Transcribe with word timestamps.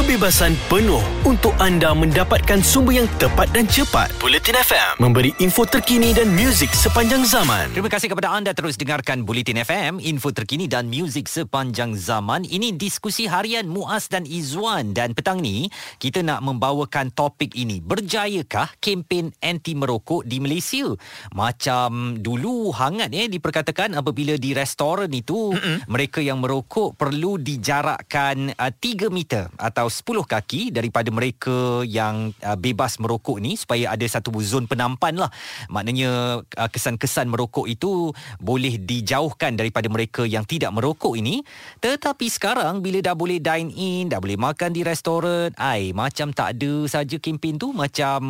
kebebasan 0.00 0.56
penuh 0.72 1.04
untuk 1.28 1.52
anda 1.60 1.92
mendapatkan 1.92 2.64
sumber 2.64 3.04
yang 3.04 3.08
tepat 3.20 3.52
dan 3.52 3.68
cepat. 3.68 4.08
Bulletin 4.16 4.56
FM 4.56 4.96
memberi 4.96 5.28
info 5.44 5.68
terkini 5.68 6.16
dan 6.16 6.32
muzik 6.32 6.72
sepanjang 6.72 7.20
zaman. 7.28 7.68
Terima 7.76 7.92
kasih 7.92 8.08
kepada 8.08 8.32
anda 8.32 8.56
terus 8.56 8.80
dengarkan 8.80 9.28
Bulletin 9.28 9.60
FM, 9.60 10.00
info 10.00 10.32
terkini 10.32 10.72
dan 10.72 10.88
muzik 10.88 11.28
sepanjang 11.28 12.00
zaman. 12.00 12.48
Ini 12.48 12.80
diskusi 12.80 13.28
harian 13.28 13.68
Muaz 13.68 14.08
dan 14.08 14.24
Izwan 14.24 14.96
dan 14.96 15.12
petang 15.12 15.44
ni 15.44 15.68
kita 16.00 16.24
nak 16.24 16.40
membawakan 16.48 17.12
topik 17.12 17.52
ini. 17.52 17.84
Berjayakah 17.84 18.80
kempen 18.80 19.36
anti 19.44 19.76
merokok 19.76 20.24
di 20.24 20.40
Malaysia? 20.40 20.96
Macam 21.36 22.16
dulu 22.16 22.72
hangat 22.72 23.12
eh 23.12 23.28
diperkatakan 23.28 23.92
apabila 23.92 24.40
di 24.40 24.56
restoran 24.56 25.12
itu 25.12 25.52
Mm-mm. 25.52 25.92
mereka 25.92 26.24
yang 26.24 26.40
merokok 26.40 26.96
perlu 26.96 27.36
dijarakkan 27.36 28.56
uh, 28.56 28.72
3 28.72 29.12
meter 29.12 29.52
atau 29.60 29.89
10 29.90 30.06
kaki 30.24 30.70
daripada 30.70 31.10
mereka 31.10 31.82
yang 31.82 32.30
uh, 32.46 32.54
bebas 32.54 32.96
merokok 33.02 33.42
ni 33.42 33.58
supaya 33.58 33.92
ada 33.92 34.06
satu 34.06 34.30
zon 34.40 34.70
penampan 34.70 35.18
lah. 35.18 35.30
Maknanya 35.68 36.42
uh, 36.46 36.68
kesan-kesan 36.70 37.26
merokok 37.26 37.66
itu 37.66 38.14
boleh 38.38 38.78
dijauhkan 38.78 39.58
daripada 39.58 39.90
mereka 39.90 40.22
yang 40.22 40.46
tidak 40.46 40.70
merokok 40.70 41.18
ini. 41.18 41.42
Tetapi 41.82 42.26
sekarang 42.30 42.80
bila 42.80 43.02
dah 43.02 43.18
boleh 43.18 43.42
dine 43.42 43.74
in, 43.74 44.08
dah 44.08 44.22
boleh 44.22 44.38
makan 44.38 44.70
di 44.70 44.86
restoran, 44.86 45.50
ai 45.58 45.90
macam 45.90 46.30
tak 46.30 46.56
ada 46.56 46.86
saja 46.86 47.18
kempen 47.18 47.58
tu 47.58 47.74
macam 47.74 48.20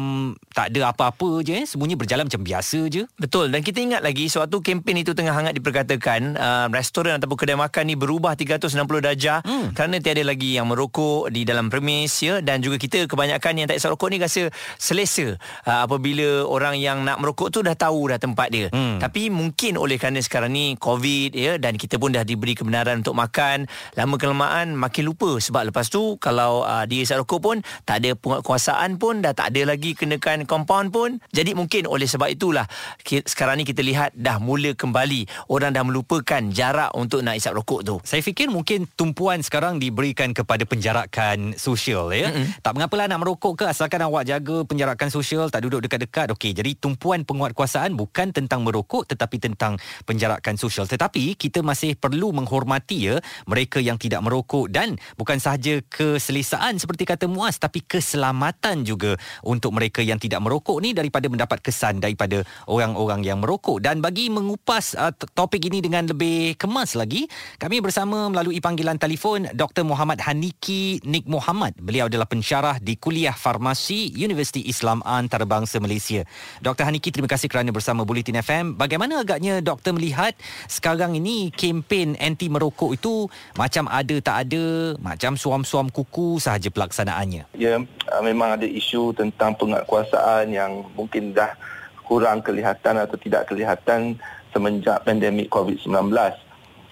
tak 0.56 0.72
ada 0.72 0.90
apa-apa 0.90 1.44
je 1.44 1.62
eh. 1.62 1.64
Semuanya 1.68 2.00
berjalan 2.00 2.26
macam 2.26 2.42
biasa 2.42 2.88
je. 2.88 3.04
Betul 3.20 3.52
dan 3.52 3.60
kita 3.60 3.78
ingat 3.84 4.00
lagi 4.00 4.30
suatu 4.32 4.64
kempen 4.64 4.96
itu 4.96 5.12
tengah 5.12 5.34
hangat 5.36 5.52
diperkatakan 5.52 6.38
uh, 6.38 6.66
restoran 6.72 7.18
ataupun 7.18 7.36
kedai 7.36 7.58
makan 7.58 7.84
ni 7.90 7.94
berubah 7.98 8.38
360 8.38 8.78
darjah 9.04 9.38
hmm. 9.42 9.76
kerana 9.76 9.98
tiada 9.98 10.22
lagi 10.24 10.56
yang 10.56 10.70
merokok 10.70 11.28
di 11.28 11.42
dalam 11.50 11.66
premis 11.66 12.14
ya 12.22 12.38
dan 12.38 12.62
juga 12.62 12.78
kita 12.78 13.10
kebanyakan 13.10 13.52
yang 13.58 13.66
tak 13.66 13.82
isap 13.82 13.98
rokok 13.98 14.14
ni 14.14 14.22
rasa 14.22 14.46
selesa 14.78 15.34
uh, 15.66 15.90
apabila 15.90 16.46
orang 16.46 16.78
yang 16.78 17.02
nak 17.02 17.18
merokok 17.18 17.50
tu 17.50 17.66
dah 17.66 17.74
tahu 17.74 18.14
dah 18.14 18.22
tempat 18.22 18.48
dia. 18.54 18.66
Hmm. 18.70 19.02
Tapi 19.02 19.34
mungkin 19.34 19.74
oleh 19.74 19.98
kerana 19.98 20.22
sekarang 20.22 20.54
ni 20.54 20.78
COVID 20.78 21.34
ya 21.34 21.58
dan 21.58 21.74
kita 21.74 21.98
pun 21.98 22.14
dah 22.14 22.22
diberi 22.22 22.54
kebenaran 22.54 23.02
untuk 23.02 23.18
makan, 23.18 23.66
lama 23.98 24.14
kelamaan 24.14 24.78
makin 24.78 25.10
lupa 25.10 25.34
sebab 25.42 25.74
lepas 25.74 25.90
tu 25.90 26.14
kalau 26.22 26.62
uh, 26.62 26.86
dia 26.86 27.02
isap 27.02 27.26
rokok 27.26 27.40
pun 27.42 27.56
tak 27.82 28.06
ada 28.06 28.14
penguasaan 28.14 29.00
pun 29.02 29.24
dah 29.24 29.34
tak 29.34 29.50
ada 29.50 29.74
lagi 29.74 29.98
kenakan 29.98 30.46
compound 30.46 30.94
pun. 30.94 31.18
Jadi 31.34 31.58
mungkin 31.58 31.90
oleh 31.90 32.06
sebab 32.06 32.30
itulah 32.30 32.68
sekarang 33.04 33.62
ni 33.62 33.64
kita 33.66 33.82
lihat 33.82 34.14
dah 34.14 34.38
mula 34.38 34.76
kembali 34.76 35.50
orang 35.50 35.74
dah 35.74 35.82
melupakan 35.82 36.42
jarak 36.52 36.92
untuk 36.94 37.24
nak 37.24 37.40
isap 37.40 37.56
rokok 37.56 37.80
tu. 37.82 37.96
Saya 38.04 38.20
fikir 38.20 38.52
mungkin 38.52 38.86
tumpuan 38.94 39.40
sekarang 39.40 39.80
diberikan 39.80 40.30
kepada 40.36 40.62
penjarakan 40.66 41.29
sosial 41.58 42.10
ya. 42.14 42.30
Mm-hmm. 42.30 42.62
Tak 42.62 42.72
mengapalah 42.76 43.06
nak 43.10 43.20
merokok 43.20 43.52
ke 43.60 43.64
asalkan 43.68 44.00
awak 44.04 44.26
jaga 44.28 44.62
penjarakan 44.64 45.08
sosial, 45.12 45.50
tak 45.50 45.66
duduk 45.66 45.84
dekat-dekat. 45.84 46.32
Okey, 46.34 46.54
jadi 46.54 46.76
tumpuan 46.78 47.26
penguatkuasaan 47.26 47.94
bukan 47.98 48.32
tentang 48.32 48.62
merokok 48.62 49.10
tetapi 49.10 49.36
tentang 49.42 49.76
penjarakan 50.06 50.54
sosial. 50.56 50.86
Tetapi 50.86 51.34
kita 51.36 51.60
masih 51.60 51.98
perlu 51.98 52.32
menghormati 52.32 53.12
ya 53.12 53.16
mereka 53.46 53.82
yang 53.82 53.96
tidak 53.96 54.22
merokok 54.24 54.70
dan 54.70 54.96
bukan 55.18 55.40
sahaja 55.42 55.82
keselesaan 55.88 56.78
seperti 56.78 57.04
kata 57.08 57.26
Muaz 57.26 57.58
tapi 57.58 57.82
keselamatan 57.84 58.86
juga 58.86 59.18
untuk 59.44 59.74
mereka 59.74 60.00
yang 60.00 60.16
tidak 60.16 60.40
merokok 60.40 60.78
ni 60.80 60.94
daripada 60.96 61.26
mendapat 61.26 61.60
kesan 61.60 62.00
daripada 62.00 62.42
orang-orang 62.70 63.26
yang 63.26 63.38
merokok. 63.42 63.82
Dan 63.82 63.98
bagi 64.00 64.28
mengupas 64.32 64.94
uh, 64.96 65.12
topik 65.34 65.66
ini 65.66 65.82
dengan 65.82 66.06
lebih 66.08 66.56
kemas 66.56 66.94
lagi, 66.94 67.26
kami 67.58 67.82
bersama 67.82 68.28
melalui 68.30 68.62
panggilan 68.62 68.96
telefon 68.96 69.48
Dr. 69.52 69.84
Muhammad 69.84 70.22
Haniki 70.24 71.02
Nik 71.04 71.19
Muhammad. 71.26 71.76
Beliau 71.80 72.06
adalah 72.06 72.28
pensyarah 72.28 72.76
di 72.78 72.96
Kuliah 72.96 73.32
Farmasi 73.34 74.12
Universiti 74.16 74.64
Islam 74.68 75.00
Antarabangsa 75.02 75.80
Malaysia. 75.80 76.24
Dr. 76.60 76.84
Haniki, 76.84 77.08
terima 77.08 77.28
kasih 77.28 77.48
kerana 77.48 77.72
bersama 77.72 78.04
Bulletin 78.04 78.40
FM. 78.40 78.76
Bagaimana 78.76 79.24
agaknya 79.24 79.64
doktor 79.64 79.96
melihat 79.96 80.36
sekarang 80.66 81.16
ini 81.16 81.54
kempen 81.54 82.16
anti 82.20 82.52
merokok 82.52 82.96
itu 82.96 83.26
macam 83.56 83.88
ada 83.88 84.16
tak 84.20 84.36
ada, 84.48 84.94
macam 85.00 85.36
suam-suam 85.36 85.88
kuku 85.88 86.42
sahaja 86.42 86.68
pelaksanaannya? 86.68 87.52
Ya, 87.56 87.80
uh, 87.80 88.22
memang 88.22 88.60
ada 88.60 88.66
isu 88.68 89.16
tentang 89.16 89.56
penguatkuasaan 89.56 90.52
yang 90.52 90.84
mungkin 90.92 91.32
dah 91.32 91.56
kurang 92.04 92.42
kelihatan 92.42 92.98
atau 92.98 93.14
tidak 93.14 93.46
kelihatan 93.46 94.18
semenjak 94.50 95.06
pandemik 95.06 95.46
COVID-19 95.46 96.10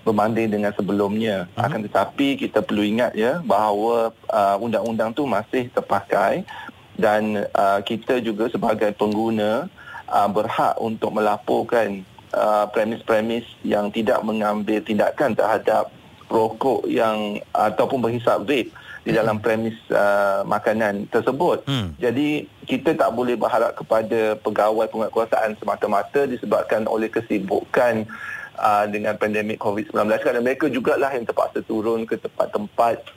berbanding 0.03 0.51
dengan 0.51 0.73
sebelumnya. 0.75 1.47
Uh-huh. 1.55 1.67
Akan 1.67 1.81
tetapi 1.85 2.39
kita 2.39 2.63
perlu 2.63 2.83
ingat 2.83 3.15
ya 3.15 3.41
bahawa 3.43 4.15
uh, 4.31 4.57
undang-undang 4.61 5.15
tu 5.15 5.27
masih 5.27 5.71
terpakai 5.71 6.47
dan 6.99 7.47
uh, 7.55 7.79
kita 7.83 8.19
juga 8.19 8.51
sebagai 8.51 8.91
pengguna 8.99 9.71
uh, 10.11 10.29
berhak 10.29 10.75
untuk 10.83 11.15
melaporkan 11.15 12.03
uh, 12.35 12.67
premis-premis 12.71 13.47
yang 13.63 13.89
tidak 13.95 14.19
mengambil 14.27 14.83
tindakan 14.83 15.33
terhadap 15.39 15.95
rokok 16.29 16.85
yang 16.91 17.41
ataupun 17.57 18.05
berhisap 18.05 18.45
vape 18.45 18.75
di 19.07 19.17
dalam 19.17 19.41
premis 19.41 19.73
uh, 19.89 20.45
makanan 20.45 21.09
tersebut. 21.09 21.65
Hmm. 21.65 21.97
Jadi 21.97 22.45
kita 22.69 22.93
tak 22.93 23.09
boleh 23.17 23.41
berharap 23.41 23.73
kepada 23.73 24.37
pegawai 24.37 24.85
penguatkuasaan 24.93 25.57
semata-mata 25.57 26.29
disebabkan 26.29 26.85
oleh 26.85 27.09
kesibukan 27.09 28.05
uh, 28.59 28.85
dengan 28.91 29.15
pandemik 29.15 29.63
COVID-19 29.63 29.95
kerana 30.21 30.41
mereka 30.43 30.67
jugalah 30.69 31.15
yang 31.15 31.25
terpaksa 31.25 31.63
turun 31.65 32.05
ke 32.05 32.19
tempat-tempat 32.19 33.17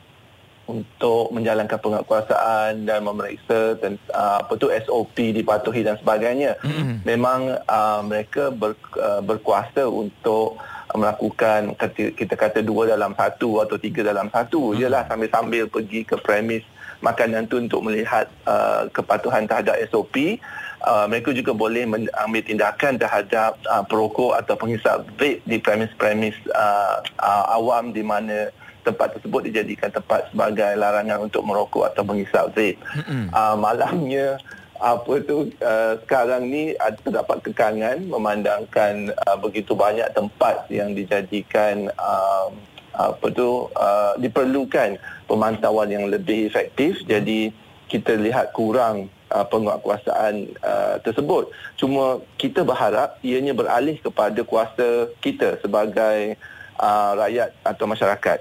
untuk 0.70 1.34
menjalankan 1.36 1.76
penguatkuasaan 1.76 2.88
dan 2.88 3.04
memeriksa 3.04 3.76
dan 3.82 4.00
uh, 4.14 4.40
apa 4.46 4.54
tu 4.56 4.72
SOP 4.72 5.36
dipatuhi 5.36 5.84
dan 5.84 6.00
sebagainya. 6.00 6.56
Mm-hmm. 6.64 6.96
Memang 7.04 7.60
uh, 7.66 8.02
mereka 8.06 8.54
ber, 8.54 8.78
uh, 8.96 9.20
berkuasa 9.20 9.90
untuk 9.90 10.62
melakukan 10.92 11.72
kita 11.96 12.36
kata 12.36 12.60
dua 12.60 12.84
dalam 12.84 13.16
satu 13.16 13.64
atau 13.64 13.80
tiga 13.80 14.04
dalam 14.04 14.28
satu 14.32 14.76
mm-hmm. 14.76 15.08
sambil-sambil 15.08 15.64
pergi 15.68 16.08
ke 16.08 16.16
premis 16.20 16.64
makanan 17.02 17.50
tu 17.50 17.58
untuk 17.58 17.82
melihat 17.82 18.30
uh, 18.46 18.86
kepatuhan 18.94 19.50
terhadap 19.50 19.76
SOP 19.90 20.38
uh, 20.86 21.06
mereka 21.06 21.34
juga 21.34 21.54
boleh 21.54 21.86
mengambil 21.86 22.42
tindakan 22.42 22.98
terhadap 22.98 23.58
uh, 23.70 23.84
perokok 23.86 24.38
atau 24.38 24.58
penghisap 24.58 25.06
vape 25.18 25.42
di 25.46 25.58
premis-premis 25.62 26.36
uh, 26.54 27.02
uh, 27.22 27.46
awam 27.56 27.94
di 27.94 28.02
mana 28.02 28.50
tempat 28.82 29.18
tersebut 29.18 29.46
dijadikan 29.46 29.94
tempat 29.94 30.30
sebagai 30.34 30.74
larangan 30.74 31.30
untuk 31.30 31.46
merokok 31.46 31.94
atau 31.94 32.02
menghisap 32.02 32.50
vape. 32.58 32.82
Mm-hmm. 32.82 33.26
Uh, 33.30 33.56
malangnya 33.58 34.42
apa 34.82 35.14
tu 35.22 35.54
uh, 35.62 35.94
sekarang 36.02 36.50
ni 36.50 36.74
ada 36.82 36.98
terdapat 36.98 37.38
kekangan 37.46 38.02
memandangkan 38.02 39.14
uh, 39.30 39.38
begitu 39.38 39.78
banyak 39.78 40.10
tempat 40.18 40.66
yang 40.74 40.98
dijadikan 40.98 41.94
uh, 42.02 42.50
apa 42.98 43.30
tu 43.30 43.70
uh, 43.78 44.18
diperlukan 44.18 44.98
pemantauan 45.30 45.86
yang 45.94 46.10
lebih 46.10 46.50
efektif 46.50 46.98
jadi 47.06 47.54
kita 47.94 48.18
lihat 48.18 48.58
kurang 48.58 49.08
uh, 49.32 49.46
penguatkuasaan 49.48 50.34
uh, 50.60 50.96
tersebut. 51.02 51.50
Cuma 51.80 52.20
kita 52.36 52.62
berharap 52.68 53.18
ianya 53.24 53.56
beralih 53.56 53.98
kepada 54.04 54.44
kuasa 54.44 55.10
kita 55.24 55.58
sebagai 55.64 56.36
uh, 56.78 57.12
rakyat 57.16 57.56
atau 57.64 57.86
masyarakat. 57.88 58.40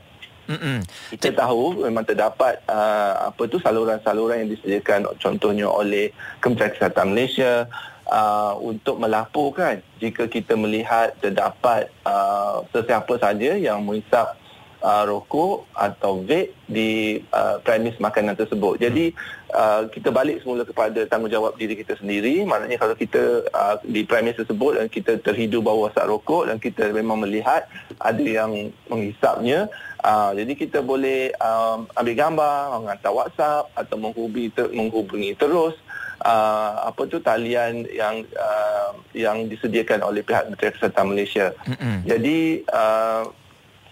Mm-mm. 0.50 0.82
Kita 1.14 1.30
tahu 1.30 1.86
memang 1.86 2.02
terdapat 2.02 2.58
uh, 2.66 3.30
apa 3.30 3.42
tu 3.46 3.62
saluran-saluran 3.62 4.42
yang 4.42 4.50
disediakan 4.50 5.06
contohnya 5.22 5.70
oleh 5.70 6.10
Kementerian 6.42 6.74
Kesihatan 6.74 7.14
Malaysia 7.14 7.70
uh, 8.10 8.58
untuk 8.58 8.98
melaporkan 8.98 9.78
jika 10.02 10.26
kita 10.26 10.58
melihat 10.58 11.14
terdapat 11.22 11.86
uh, 12.02 12.66
sesiapa 12.74 13.14
saja 13.22 13.54
yang 13.54 13.86
menghisap 13.86 14.39
uh, 14.82 15.04
rokok 15.06 15.68
atau 15.76 16.20
vape 16.24 16.56
di 16.70 17.20
uh, 17.32 17.58
premis 17.62 17.96
makanan 17.98 18.36
tersebut. 18.36 18.80
Jadi 18.80 19.12
uh, 19.52 19.86
kita 19.90 20.14
balik 20.14 20.40
semula 20.40 20.62
kepada 20.62 21.02
tanggungjawab 21.06 21.56
diri 21.56 21.76
kita 21.76 21.98
sendiri. 21.98 22.44
Maknanya 22.46 22.78
kalau 22.80 22.94
kita 22.96 23.44
uh, 23.50 23.76
di 23.84 24.02
premis 24.04 24.38
tersebut 24.38 24.80
dan 24.80 24.86
kita 24.88 25.18
terhidu 25.20 25.60
bahawa 25.60 25.90
asap 25.90 26.06
rokok 26.08 26.42
dan 26.48 26.56
kita 26.62 26.90
memang 26.94 27.22
melihat 27.22 27.66
ada 28.00 28.24
yang 28.24 28.72
menghisapnya, 28.88 29.68
uh, 30.04 30.32
jadi 30.32 30.52
kita 30.56 30.78
boleh 30.80 31.34
um, 31.40 31.84
ambil 31.98 32.14
gambar, 32.16 32.56
menghantar 32.80 33.12
WhatsApp 33.12 33.68
atau 33.76 33.96
menghubungi 34.00 34.48
ter- 34.54 34.72
menghubungi 34.72 35.36
terus 35.36 35.76
uh, 36.24 36.88
apa 36.88 37.02
tu 37.08 37.20
talian 37.20 37.84
yang 37.90 38.24
uh, 38.36 38.92
yang 39.12 39.48
disediakan 39.48 40.04
oleh 40.04 40.24
pihak 40.24 40.48
Menteri 40.48 40.72
Kesihatan 40.76 41.06
Malaysia. 41.12 41.52
Mm-hmm. 41.66 41.96
Jadi 42.06 42.38
uh, 42.70 43.22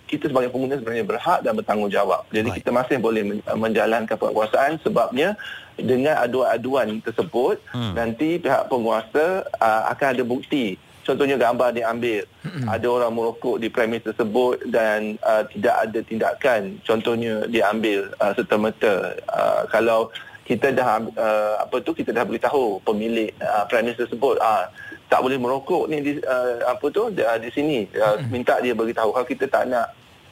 kita 0.09 0.33
sebagai 0.33 0.49
pengguna 0.49 0.81
sebenarnya 0.81 1.05
berhak 1.05 1.45
dan 1.45 1.53
bertanggungjawab. 1.53 2.25
Jadi 2.33 2.49
Baik. 2.49 2.59
kita 2.65 2.71
masih 2.73 2.97
boleh 2.97 3.23
menjalankan 3.45 4.17
penguasaan 4.17 4.81
sebabnya 4.81 5.37
dengan 5.79 6.19
aduan-aduan 6.19 6.99
tersebut 7.05 7.63
hmm. 7.71 7.95
nanti 7.95 8.43
pihak 8.43 8.67
penguasa 8.67 9.47
uh, 9.63 9.83
akan 9.95 10.09
ada 10.17 10.25
bukti 10.27 10.75
contohnya 11.07 11.41
gambar 11.41 11.73
diambil 11.73 12.21
ada 12.69 12.87
orang 12.91 13.13
merokok 13.17 13.57
di 13.57 13.73
premis 13.73 14.05
tersebut 14.05 14.61
dan 14.69 15.17
uh, 15.25 15.47
tidak 15.49 15.75
ada 15.89 15.99
tindakan 16.05 16.61
contohnya 16.85 17.49
diambil 17.49 18.13
uh, 18.21 18.37
serta-merta 18.37 19.17
uh, 19.33 19.63
kalau 19.73 20.13
kita 20.45 20.73
dah 20.73 21.01
uh, 21.17 21.55
apa 21.65 21.81
tu 21.81 21.97
kita 21.97 22.13
dah 22.13 22.25
beritahu 22.29 22.81
pemilik 22.85 23.33
uh, 23.41 23.65
premis 23.69 23.97
tersebut 23.97 24.37
uh, 24.41 24.69
tak 25.09 25.21
boleh 25.25 25.41
merokok 25.41 25.89
ni 25.89 26.05
di 26.05 26.13
uh, 26.21 26.65
apa 26.69 26.85
tu 26.93 27.09
di, 27.13 27.25
uh, 27.25 27.39
di 27.41 27.49
sini 27.53 27.89
uh, 27.97 28.21
minta 28.29 28.61
dia 28.61 28.77
beritahu 28.77 29.11
kalau 29.13 29.27
kita 29.27 29.49
tak 29.49 29.69
nak 29.69 29.89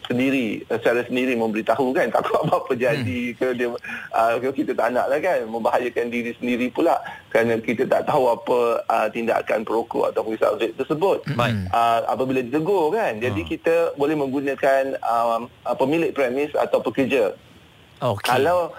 sendiri 0.07 0.63
secara 0.71 1.03
sendiri 1.03 1.35
memberitahu 1.35 1.91
kan 1.91 2.07
takut 2.15 2.39
apa-apa 2.47 2.73
jadi 2.79 3.21
hmm. 3.35 3.37
ke 3.37 3.47
dia 3.59 3.69
uh, 4.15 4.39
kita 4.39 4.73
tak 4.73 4.95
nak 4.95 5.11
lah 5.11 5.19
kan 5.19 5.45
membahayakan 5.51 6.07
diri 6.09 6.33
sendiri 6.39 6.71
pula 6.71 6.95
kerana 7.35 7.59
kita 7.59 7.85
tak 7.91 8.07
tahu 8.07 8.31
apa 8.31 8.59
uh, 8.87 9.09
tindakan 9.11 9.67
perokok 9.67 10.15
atau 10.15 10.23
vape 10.25 10.73
tersebut 10.79 11.27
Baik. 11.35 11.67
uh, 11.75 12.01
apabila 12.07 12.41
ditegur 12.41 12.95
kan 12.95 13.19
jadi 13.19 13.35
Hmm. 13.37 13.53
kita 13.53 13.75
boleh 14.01 14.17
menggunakan 14.17 14.97
um, 15.05 15.51
uh, 15.67 15.77
pemilik 15.77 16.11
premis 16.15 16.49
atau 16.57 16.81
pekerja 16.81 17.37
Okey. 18.01 18.25
kalau 18.25 18.73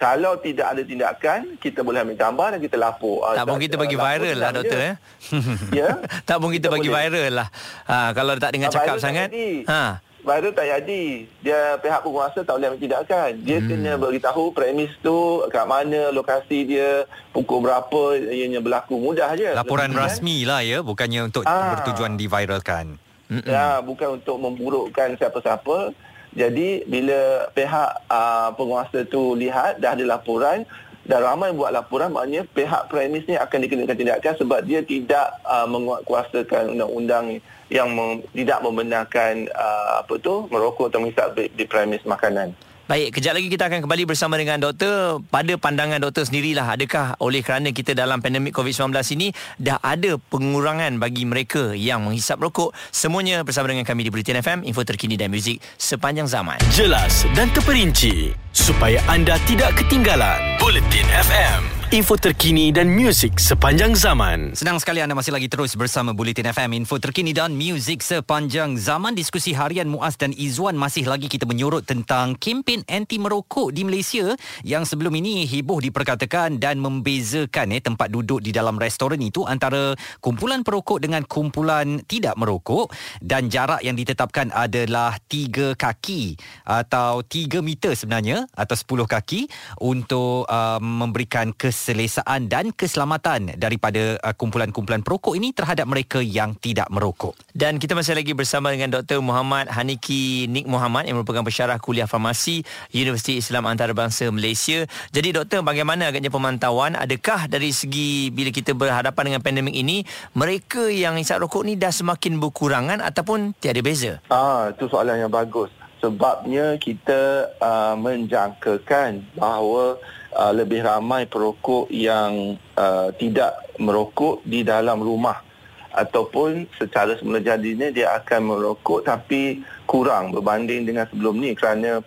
kalau 0.00 0.40
tidak 0.40 0.72
ada 0.72 0.80
tindakan 0.80 1.60
kita 1.60 1.84
boleh 1.84 2.00
ambil 2.00 2.16
gambar 2.16 2.56
dan 2.56 2.60
kita 2.64 2.74
lapor 2.74 3.20
Ah, 3.20 3.36
tak 3.36 3.44
pun 3.44 3.60
kita 3.60 3.76
bagi 3.76 3.94
viral 3.94 4.34
lah 4.34 4.50
doktor 4.50 4.80
eh. 4.80 4.94
ya 5.78 5.88
tak 6.28 6.40
pun 6.40 6.48
kita, 6.48 6.66
Kita 6.66 6.74
bagi 6.74 6.88
boleh. 6.88 7.06
viral 7.06 7.32
lah. 7.36 7.48
Ha 7.84 8.16
kalau 8.16 8.32
tak 8.34 8.50
dengar 8.50 8.68
Ah, 8.68 8.74
cakap 8.74 8.86
viral 8.86 8.96
tak 8.96 9.04
sangat. 9.04 9.28
Ha. 9.68 9.82
Viral 10.20 10.52
tak 10.52 10.66
jadi. 10.68 11.04
Dia 11.40 11.60
pihak 11.76 12.00
penguasa 12.00 12.40
tak 12.40 12.54
boleh 12.54 12.68
ambil 12.68 12.82
tindakan. 12.82 13.30
Dia 13.40 13.56
hmm. 13.56 13.68
kena 13.68 13.92
beritahu 13.96 14.44
premis 14.50 14.92
tu 14.98 15.16
kat 15.48 15.64
mana 15.64 16.08
lokasi 16.10 16.64
dia, 16.64 17.04
pukul 17.30 17.60
berapa 17.60 18.00
ianya 18.26 18.60
berlaku. 18.60 18.96
Mudah 18.96 19.32
je. 19.32 19.52
Laporan 19.52 19.92
kan? 19.92 20.08
rasmi 20.08 20.44
lah 20.44 20.60
ya 20.60 20.80
bukannya 20.80 21.24
untuk 21.24 21.44
Ah. 21.44 21.72
bertujuan 21.72 22.16
diviralkan. 22.16 22.96
Ya, 23.30 23.78
bukan 23.78 24.18
untuk 24.18 24.36
memburukkan 24.36 25.14
siapa-siapa. 25.14 25.94
Jadi 26.30 26.86
bila 26.86 27.50
pihak 27.50 27.90
uh, 28.06 28.54
penguasa 28.54 29.02
tu 29.02 29.34
lihat 29.34 29.82
dah 29.82 29.98
ada 29.98 30.04
laporan 30.06 30.62
dan 31.02 31.26
ramai 31.26 31.50
buat 31.50 31.74
laporan 31.74 32.14
maknanya 32.14 32.46
pihak 32.54 32.86
premis 32.86 33.26
ni 33.26 33.34
akan 33.34 33.58
dikenakan 33.66 33.98
tindakan 33.98 34.34
sebab 34.38 34.62
dia 34.62 34.78
tidak 34.86 35.34
uh, 35.42 35.66
menguatkuasakan 35.66 36.78
undang-undang 36.78 37.42
yang 37.66 37.90
mem- 37.90 38.22
tidak 38.30 38.62
membenarkan 38.62 39.50
uh, 39.50 40.06
apa 40.06 40.14
tu 40.22 40.46
merokok 40.54 40.86
atau 40.86 41.02
menghisap 41.02 41.34
di 41.34 41.64
premis 41.66 42.06
makanan. 42.06 42.54
Baik, 42.90 43.22
kejap 43.22 43.38
lagi 43.38 43.46
kita 43.46 43.70
akan 43.70 43.86
kembali 43.86 44.02
bersama 44.02 44.34
dengan 44.34 44.58
doktor. 44.58 45.22
Pada 45.30 45.54
pandangan 45.54 46.02
doktor 46.02 46.26
sendirilah, 46.26 46.74
adakah 46.74 47.14
oleh 47.22 47.38
kerana 47.38 47.70
kita 47.70 47.94
dalam 47.94 48.18
pandemik 48.18 48.50
COVID-19 48.50 48.90
ini 49.14 49.30
dah 49.62 49.78
ada 49.78 50.18
pengurangan 50.18 50.98
bagi 50.98 51.22
mereka 51.22 51.70
yang 51.70 52.02
menghisap 52.02 52.42
rokok? 52.42 52.74
Semuanya 52.90 53.46
bersama 53.46 53.70
dengan 53.70 53.86
kami 53.86 54.02
di 54.02 54.10
Bulletin 54.10 54.42
FM, 54.42 54.66
info 54.66 54.82
terkini 54.82 55.14
dan 55.14 55.30
muzik 55.30 55.62
sepanjang 55.78 56.26
zaman. 56.26 56.58
Jelas 56.74 57.30
dan 57.38 57.46
terperinci 57.54 58.34
supaya 58.50 58.98
anda 59.06 59.38
tidak 59.46 59.70
ketinggalan. 59.78 60.58
Bulletin 60.58 61.06
FM. 61.30 61.79
Info 61.90 62.14
terkini 62.14 62.70
dan 62.70 62.86
muzik 62.86 63.42
sepanjang 63.42 63.98
zaman. 63.98 64.54
Senang 64.54 64.78
sekali 64.78 65.02
anda 65.02 65.10
masih 65.10 65.34
lagi 65.34 65.50
terus 65.50 65.74
bersama 65.74 66.14
Bulletin 66.14 66.46
FM 66.46 66.78
Info 66.78 67.02
terkini 67.02 67.34
dan 67.34 67.50
muzik 67.58 68.06
sepanjang 68.06 68.78
zaman. 68.78 69.18
Diskusi 69.18 69.50
harian 69.50 69.90
Muaz 69.90 70.14
dan 70.14 70.30
Izwan 70.30 70.78
Masih 70.78 71.10
lagi 71.10 71.26
kita 71.26 71.50
menyorot 71.50 71.82
tentang 71.82 72.38
kempen 72.38 72.86
anti 72.86 73.18
merokok 73.18 73.74
di 73.74 73.82
Malaysia 73.82 74.38
Yang 74.62 74.94
sebelum 74.94 75.10
ini 75.18 75.42
heboh 75.50 75.82
diperkatakan 75.82 76.62
dan 76.62 76.78
membezakan 76.78 77.74
eh, 77.74 77.82
tempat 77.82 78.06
duduk 78.06 78.38
di 78.38 78.54
dalam 78.54 78.78
restoran 78.78 79.18
itu 79.18 79.42
Antara 79.42 79.90
kumpulan 80.22 80.62
perokok 80.62 81.02
dengan 81.02 81.26
kumpulan 81.26 82.06
tidak 82.06 82.38
merokok. 82.38 82.94
Dan 83.18 83.50
jarak 83.50 83.82
yang 83.82 83.98
ditetapkan 83.98 84.54
adalah 84.54 85.18
3 85.26 85.74
kaki 85.74 86.38
Atau 86.70 87.26
3 87.26 87.58
meter 87.66 87.98
sebenarnya 87.98 88.46
Atau 88.54 88.78
10 88.78 89.10
kaki 89.10 89.50
Untuk 89.82 90.46
uh, 90.46 90.78
memberikan 90.78 91.50
keselesaan 91.80 92.52
dan 92.52 92.76
keselamatan 92.76 93.56
daripada 93.56 94.20
uh, 94.20 94.36
kumpulan-kumpulan 94.36 95.00
perokok 95.00 95.32
ini 95.32 95.56
terhadap 95.56 95.88
mereka 95.88 96.20
yang 96.20 96.52
tidak 96.60 96.92
merokok. 96.92 97.32
Dan 97.56 97.80
kita 97.80 97.96
masih 97.96 98.12
lagi 98.12 98.36
bersama 98.36 98.68
dengan 98.68 98.92
Dr. 99.00 99.24
Muhammad 99.24 99.72
Haniki 99.72 100.44
Nik 100.44 100.68
Muhammad 100.68 101.08
yang 101.08 101.16
merupakan 101.16 101.40
pensyarah 101.40 101.80
kuliah 101.80 102.04
farmasi 102.04 102.60
Universiti 102.92 103.40
Islam 103.40 103.64
Antarabangsa 103.64 104.28
Malaysia. 104.28 104.84
Jadi 105.08 105.32
doktor, 105.32 105.64
bagaimana 105.64 106.12
agaknya 106.12 106.28
pemantauan? 106.28 107.00
Adakah 107.00 107.48
dari 107.48 107.72
segi 107.72 108.28
bila 108.28 108.52
kita 108.52 108.76
berhadapan 108.76 109.32
dengan 109.32 109.40
pandemik 109.40 109.72
ini, 109.72 110.04
mereka 110.36 110.92
yang 110.92 111.16
isap 111.16 111.40
rokok 111.40 111.64
ni 111.64 111.80
dah 111.80 111.90
semakin 111.90 112.36
berkurangan 112.36 113.00
ataupun 113.00 113.56
tiada 113.56 113.80
beza? 113.80 114.20
Ah, 114.28 114.68
itu 114.68 114.84
soalan 114.92 115.16
yang 115.16 115.32
bagus. 115.32 115.72
Sebabnya 116.04 116.76
kita 116.80 117.52
uh, 117.60 117.92
menjangkakan 117.96 119.36
bahawa 119.36 120.00
uh, 120.34 120.52
lebih 120.54 120.84
ramai 120.86 121.26
perokok 121.26 121.90
yang 121.90 122.58
uh, 122.78 123.10
tidak 123.16 123.56
merokok 123.80 124.42
di 124.46 124.62
dalam 124.62 125.00
rumah. 125.02 125.42
Ataupun 125.90 126.70
secara 126.78 127.18
semula 127.18 127.42
jadinya 127.42 127.90
dia 127.90 128.14
akan 128.14 128.54
merokok 128.54 129.02
tapi 129.02 129.58
kurang 129.90 130.30
berbanding 130.30 130.86
dengan 130.86 131.10
sebelum 131.10 131.42
ni. 131.42 131.58
Kerana 131.58 131.98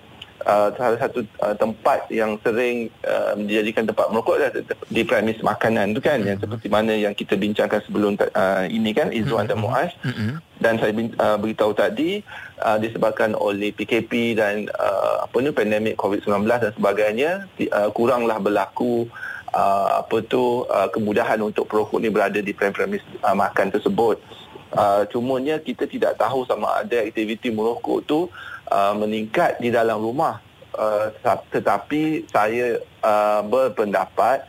uh, 0.45 0.69
salah 0.75 0.99
satu 0.99 1.23
uh, 1.41 1.55
tempat 1.55 2.07
yang 2.11 2.35
sering 2.43 2.91
uh, 3.07 3.35
dijadikan 3.39 3.87
tempat 3.87 4.11
merokok 4.11 4.39
adalah 4.39 4.63
di 4.87 5.01
premis 5.03 5.39
makanan 5.39 5.95
tu 5.95 6.01
kan 6.03 6.19
yang 6.21 6.39
seperti 6.39 6.67
mana 6.67 6.93
yang 6.93 7.15
kita 7.15 7.39
bincangkan 7.39 7.79
sebelum 7.83 8.19
uh, 8.19 8.63
ini 8.67 8.91
kan 8.91 9.09
Izzuan 9.09 9.47
dan 9.47 9.59
Muaz. 9.59 9.91
Dan 10.63 10.79
saya 10.79 10.95
uh, 10.95 11.35
beritahu 11.35 11.75
tadi 11.75 12.23
uh, 12.63 12.79
disebabkan 12.79 13.35
oleh 13.35 13.75
PKP 13.75 14.37
dan 14.39 14.71
uh, 14.71 15.27
apa 15.27 15.35
ni 15.43 15.51
pandemik 15.51 15.99
COVID-19 15.99 16.47
dan 16.47 16.71
sebagainya 16.71 17.31
uh, 17.73 17.89
kuranglah 17.91 18.39
berlaku 18.39 19.11
uh, 19.51 19.99
apa 20.05 20.23
tu 20.23 20.63
uh, 20.67 20.87
kemudahan 20.87 21.39
untuk 21.43 21.67
perokok 21.67 21.99
ni 21.99 22.07
berada 22.07 22.39
di 22.39 22.55
premis 22.55 23.03
uh, 23.23 23.35
makan 23.35 23.75
tersebut. 23.75 24.19
Uh, 24.73 25.05
cumanya 25.13 25.61
kita 25.61 25.85
tidak 25.85 26.17
tahu 26.17 26.49
sama 26.49 26.81
ada 26.81 27.05
aktiviti 27.05 27.53
merokok 27.53 27.99
tu 28.09 28.25
uh, 28.25 28.52
meningkat 28.71 29.59
di 29.61 29.69
dalam 29.69 30.01
rumah. 30.01 30.39
Uh, 30.73 31.13
teta- 31.21 31.45
tetapi 31.53 32.25
saya 32.33 32.81
uh, 33.05 33.45
berpendapat 33.45 34.41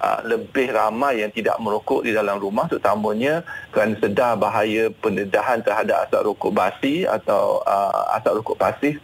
uh, 0.00 0.20
lebih 0.24 0.72
ramai 0.72 1.20
yang 1.20 1.32
tidak 1.32 1.56
merokok 1.60 2.04
di 2.04 2.16
dalam 2.16 2.40
rumah 2.40 2.64
terutamanya 2.68 3.44
kerana 3.72 3.92
sedar 4.00 4.40
bahaya 4.40 4.88
pendedahan 5.00 5.60
terhadap 5.60 6.08
asap 6.08 6.32
rokok 6.32 6.52
basi 6.52 7.04
atau 7.04 7.60
uh, 7.64 8.16
asap 8.16 8.40
rokok 8.40 8.56
pasif 8.56 8.94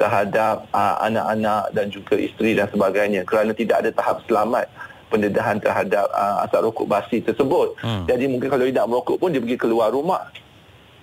terhadap 0.00 0.66
uh, 0.72 0.96
anak-anak 1.04 1.68
dan 1.76 1.86
juga 1.92 2.16
isteri 2.18 2.56
dan 2.56 2.66
sebagainya 2.72 3.22
kerana 3.28 3.52
tidak 3.54 3.84
ada 3.84 3.90
tahap 3.92 4.24
selamat 4.26 4.66
pendedahan 5.12 5.60
terhadap 5.60 6.08
uh, 6.16 6.48
asap 6.48 6.60
rokok 6.64 6.88
basi 6.88 7.20
tersebut. 7.20 7.76
Hmm. 7.84 8.08
Jadi 8.08 8.24
mungkin 8.24 8.48
kalau 8.48 8.64
dia 8.64 8.80
tak 8.80 8.88
merokok 8.88 9.16
pun 9.20 9.28
dia 9.30 9.40
pergi 9.44 9.60
keluar 9.60 9.92
rumah. 9.92 10.32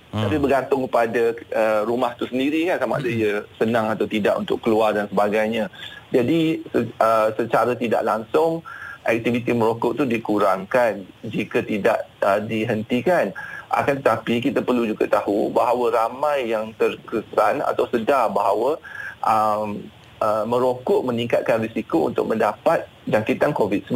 Hmm. 0.09 0.25
Tapi 0.25 0.41
bergantung 0.41 0.89
kepada 0.89 1.37
uh, 1.53 1.81
rumah 1.85 2.17
tu 2.17 2.25
sendiri 2.25 2.65
kan 2.65 2.81
sama 2.81 2.97
ada 2.97 3.09
dia 3.09 3.45
senang 3.61 3.93
atau 3.93 4.09
tidak 4.09 4.41
untuk 4.41 4.57
keluar 4.57 4.89
dan 4.89 5.05
sebagainya. 5.05 5.69
Jadi 6.09 6.65
uh, 6.97 7.29
secara 7.37 7.77
tidak 7.77 8.01
langsung 8.01 8.65
aktiviti 9.05 9.53
merokok 9.53 10.01
tu 10.01 10.03
dikurangkan 10.09 11.05
jika 11.21 11.61
tidak 11.61 12.09
uh, 12.25 12.41
dihentikan. 12.41 13.29
Akan 13.69 14.01
tetapi 14.01 14.41
kita 14.41 14.65
perlu 14.65 14.89
juga 14.89 15.05
tahu 15.05 15.53
bahawa 15.53 15.93
ramai 15.93 16.49
yang 16.49 16.73
terkesan 16.73 17.61
atau 17.61 17.85
sedar 17.93 18.33
bahawa 18.33 18.81
um, 19.21 19.85
uh, 20.25 20.43
merokok 20.49 21.05
meningkatkan 21.05 21.61
risiko 21.61 22.09
untuk 22.09 22.25
mendapat 22.25 22.89
jangkitan 23.05 23.53
COVID-19. 23.53 23.93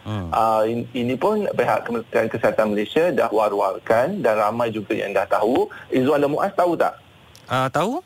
Hmm. 0.00 0.32
Uh, 0.32 0.62
in, 0.64 0.78
ini 0.96 1.14
pun 1.14 1.44
pihak 1.52 1.84
Kementerian 1.84 2.28
Kesihatan 2.32 2.72
Malaysia 2.72 3.12
dah 3.12 3.28
war-warkan 3.28 4.24
dan 4.24 4.40
ramai 4.40 4.72
juga 4.72 4.96
yang 4.96 5.12
dah 5.12 5.28
tahu. 5.28 5.68
Izzuan 5.92 6.24
dan 6.24 6.32
Muaz 6.32 6.52
tahu 6.56 6.72
tak? 6.76 6.96
Uh, 7.50 7.68
tahu? 7.68 8.00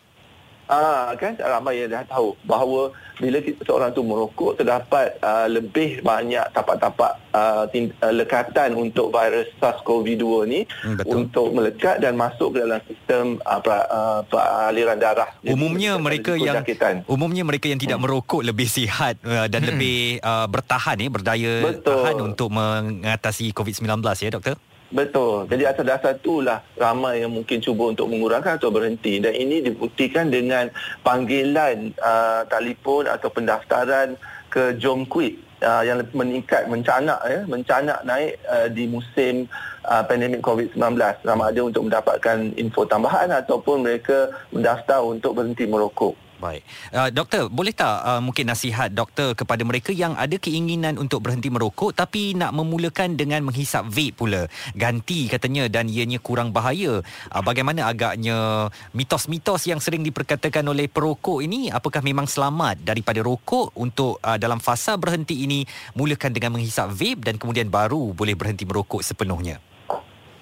Ah 0.65 1.13
kan 1.15 1.37
ramai 1.37 1.79
yang 1.79 1.93
dah 1.93 2.05
tahu 2.05 2.33
bahawa 2.43 2.89
bila 3.15 3.37
seorang 3.61 3.91
tu 3.91 4.01
merokok 4.01 4.57
terdapat 4.57 5.15
uh, 5.21 5.47
lebih 5.47 6.01
banyak 6.01 6.43
tapak-tapak 6.51 7.21
uh, 7.31 7.63
tin, 7.69 7.95
uh, 8.01 8.11
lekatan 8.11 8.75
untuk 8.75 9.09
virus 9.09 9.47
SARS-CoV-2 9.57 10.25
ni 10.45 10.61
Hmm, 10.83 10.99
betul. 10.99 11.13
untuk 11.15 11.47
melekat 11.53 12.01
dan 12.01 12.15
masuk 12.15 12.57
ke 12.57 12.59
dalam 12.61 12.81
sistem 12.85 13.39
uh, 13.45 13.61
pra, 13.61 13.87
uh, 13.87 14.21
aliran 14.67 14.99
darah. 14.99 15.31
Jadi, 15.41 15.53
Umumnya 15.53 15.95
ada 15.95 16.03
mereka 16.03 16.33
yang 16.35 16.57
jangkitan. 16.59 17.05
umumnya 17.07 17.45
mereka 17.45 17.67
yang 17.69 17.79
tidak 17.79 18.01
merokok 18.01 18.43
lebih 18.43 18.67
sihat 18.67 19.21
uh, 19.23 19.47
dan 19.47 19.63
lebih 19.63 20.19
uh, 20.21 20.49
bertahan 20.49 20.99
eh 20.99 21.09
berdaya 21.09 21.53
Betul. 21.63 22.03
tahan 22.03 22.17
untuk 22.19 22.49
mengatasi 22.51 23.53
COVID-19 23.53 23.87
ya 24.19 24.33
doktor. 24.33 24.57
Betul. 24.95 25.51
Jadi 25.51 25.67
atas 25.67 25.83
dasar 25.83 26.15
itulah 26.15 26.63
ramai 26.79 27.19
yang 27.27 27.35
mungkin 27.35 27.59
cuba 27.59 27.91
untuk 27.91 28.07
mengurangkan 28.07 28.63
atau 28.63 28.71
berhenti 28.71 29.19
dan 29.19 29.35
ini 29.35 29.59
dibuktikan 29.59 30.31
dengan 30.31 30.71
panggilan 31.03 31.91
uh, 31.99 32.47
telefon 32.47 33.11
atau 33.11 33.27
pendaftaran 33.27 34.15
ke 34.55 34.79
Jom 34.79 35.03
Quit 35.11 35.35
uh, 35.67 35.83
yang 35.83 35.99
meningkat 36.15 36.71
mencanak 36.71 37.19
ya 37.27 37.43
mencanak 37.43 38.07
naik 38.07 38.39
uh, 38.47 38.71
di 38.71 38.87
musim 38.87 39.51
uh, 39.83 40.07
pandemik 40.07 40.47
COVID-19 40.47 40.79
sama 41.27 41.51
ada 41.51 41.61
untuk 41.67 41.91
mendapatkan 41.91 42.55
info 42.55 42.87
tambahan 42.87 43.35
ataupun 43.35 43.83
mereka 43.83 44.31
mendaftar 44.55 45.03
untuk 45.03 45.35
berhenti 45.35 45.67
merokok. 45.67 46.24
Baik. 46.45 46.61
Uh, 46.93 47.09
doktor, 47.09 47.49
boleh 47.49 47.73
tak 47.73 48.05
uh, 48.05 48.21
mungkin 48.21 48.53
nasihat 48.53 48.93
doktor 48.93 49.33
kepada 49.33 49.65
mereka 49.65 49.97
yang 49.97 50.13
ada 50.13 50.37
keinginan 50.37 51.01
untuk 51.01 51.25
berhenti 51.25 51.49
merokok 51.49 51.97
tapi 51.97 52.37
nak 52.37 52.53
memulakan 52.53 53.17
dengan 53.17 53.49
menghisap 53.49 53.89
vape 53.89 54.13
pula. 54.13 54.45
Ganti 54.77 55.25
katanya 55.33 55.73
dan 55.73 55.89
ianya 55.89 56.21
kurang 56.21 56.53
bahaya. 56.53 57.01
Uh, 57.33 57.41
bagaimana 57.41 57.89
agaknya 57.89 58.69
mitos-mitos 58.93 59.65
yang 59.65 59.81
sering 59.81 60.05
diperkatakan 60.05 60.69
oleh 60.69 60.85
perokok 60.85 61.41
ini 61.41 61.73
apakah 61.73 62.05
memang 62.05 62.29
selamat 62.29 62.85
daripada 62.85 63.25
rokok 63.25 63.73
untuk 63.81 64.21
uh, 64.21 64.37
dalam 64.37 64.61
fasa 64.61 65.01
berhenti 65.01 65.49
ini 65.49 65.65
mulakan 65.97 66.37
dengan 66.37 66.61
menghisap 66.61 66.93
vape 66.93 67.25
dan 67.25 67.41
kemudian 67.41 67.73
baru 67.73 68.13
boleh 68.13 68.37
berhenti 68.37 68.69
merokok 68.69 69.01
sepenuhnya? 69.01 69.74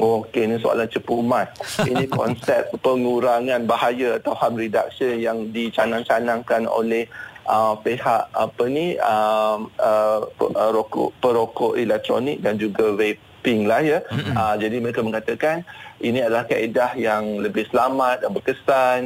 Okey, 0.02 0.50
ini 0.50 0.59
soalan 0.59 0.90
cepu 0.90 1.23
emas. 1.23 1.54
Ini 1.90 2.11
konsep 2.11 2.75
pengurangan 2.82 3.62
bahaya 3.71 4.18
atau 4.18 4.35
harm 4.35 4.59
reduction 4.59 5.23
yang 5.23 5.54
dicanang-canangkan 5.54 6.66
oleh 6.66 7.06
uh, 7.47 7.78
pihak 7.78 8.26
apa 8.35 8.64
ni 8.66 8.99
uh, 8.99 9.62
uh, 9.62 10.21
rokok 10.75 11.14
perokok 11.23 11.78
elektronik 11.78 12.42
dan 12.42 12.59
juga 12.59 12.90
vaping 12.99 13.71
lah 13.71 13.78
ya. 13.78 14.02
Mm-hmm. 14.11 14.35
Uh, 14.35 14.54
jadi 14.59 14.76
mereka 14.82 15.06
mengatakan 15.06 15.62
ini 16.02 16.18
adalah 16.18 16.50
kaedah 16.50 16.99
yang 16.99 17.38
lebih 17.38 17.71
selamat 17.71 18.26
dan 18.26 18.30
berkesan 18.35 19.00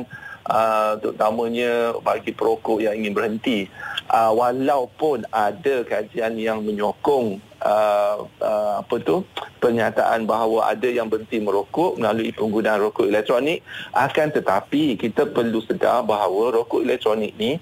uh, 0.47 0.99
terutamanya 0.99 1.95
bagi 2.01 2.33
perokok 2.33 2.83
yang 2.83 2.95
ingin 2.99 3.15
berhenti. 3.15 3.59
Uh, 4.07 4.31
walaupun 4.31 5.27
ada 5.35 5.83
kajian 5.83 6.39
yang 6.39 6.63
menyokong 6.63 7.43
uh, 7.59 8.23
uh, 8.39 8.73
apa 8.79 8.95
tu 9.03 9.27
pernyataan 9.59 10.31
bahawa 10.31 10.71
ada 10.71 10.87
yang 10.87 11.11
berhenti 11.11 11.43
merokok 11.43 11.99
melalui 11.99 12.31
penggunaan 12.31 12.87
rokok 12.87 13.11
elektronik 13.11 13.67
akan 13.91 14.31
tetapi 14.31 14.95
kita 14.95 15.27
perlu 15.27 15.59
sedar 15.67 16.07
bahawa 16.07 16.63
rokok 16.63 16.87
elektronik 16.87 17.35
ni 17.35 17.59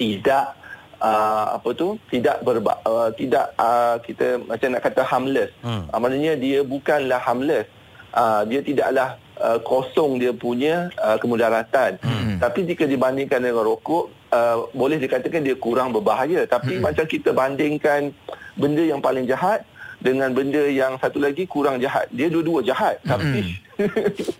tidak 0.00 0.56
uh, 1.02 1.60
apa 1.60 1.68
tu 1.76 2.00
tidak 2.08 2.40
berba, 2.40 2.80
uh, 2.88 3.12
tidak 3.12 3.52
uh, 3.60 4.00
kita 4.00 4.40
macam 4.40 4.68
nak 4.72 4.82
kata 4.84 5.02
harmless 5.04 5.50
hmm. 5.60 5.92
uh, 5.92 5.98
maknanya 6.00 6.40
dia 6.40 6.64
bukanlah 6.64 7.20
harmless 7.20 7.68
uh, 8.16 8.48
dia 8.48 8.64
tidaklah 8.64 9.20
uh, 9.40 9.58
kosong 9.64 10.20
dia 10.20 10.30
punya 10.36 10.92
uh, 11.00 11.16
kemudaratan 11.16 11.96
hmm. 11.98 12.36
tapi 12.38 12.68
jika 12.68 12.84
dibandingkan 12.86 13.40
dengan 13.40 13.64
rokok 13.64 14.12
uh, 14.30 14.68
boleh 14.76 15.00
dikatakan 15.00 15.42
dia 15.42 15.56
kurang 15.56 15.90
berbahaya 15.90 16.46
tapi 16.46 16.78
hmm. 16.78 16.84
macam 16.84 17.04
kita 17.08 17.32
bandingkan 17.32 18.12
benda 18.54 18.84
yang 18.84 19.00
paling 19.00 19.24
jahat 19.24 19.64
dengan 20.00 20.32
benda 20.32 20.64
yang 20.64 20.96
satu 20.96 21.20
lagi 21.20 21.44
kurang 21.44 21.76
jahat. 21.76 22.08
Dia 22.08 22.32
dua-dua 22.32 22.64
jahat 22.64 22.96
mm. 23.04 23.06
tapi 23.06 23.40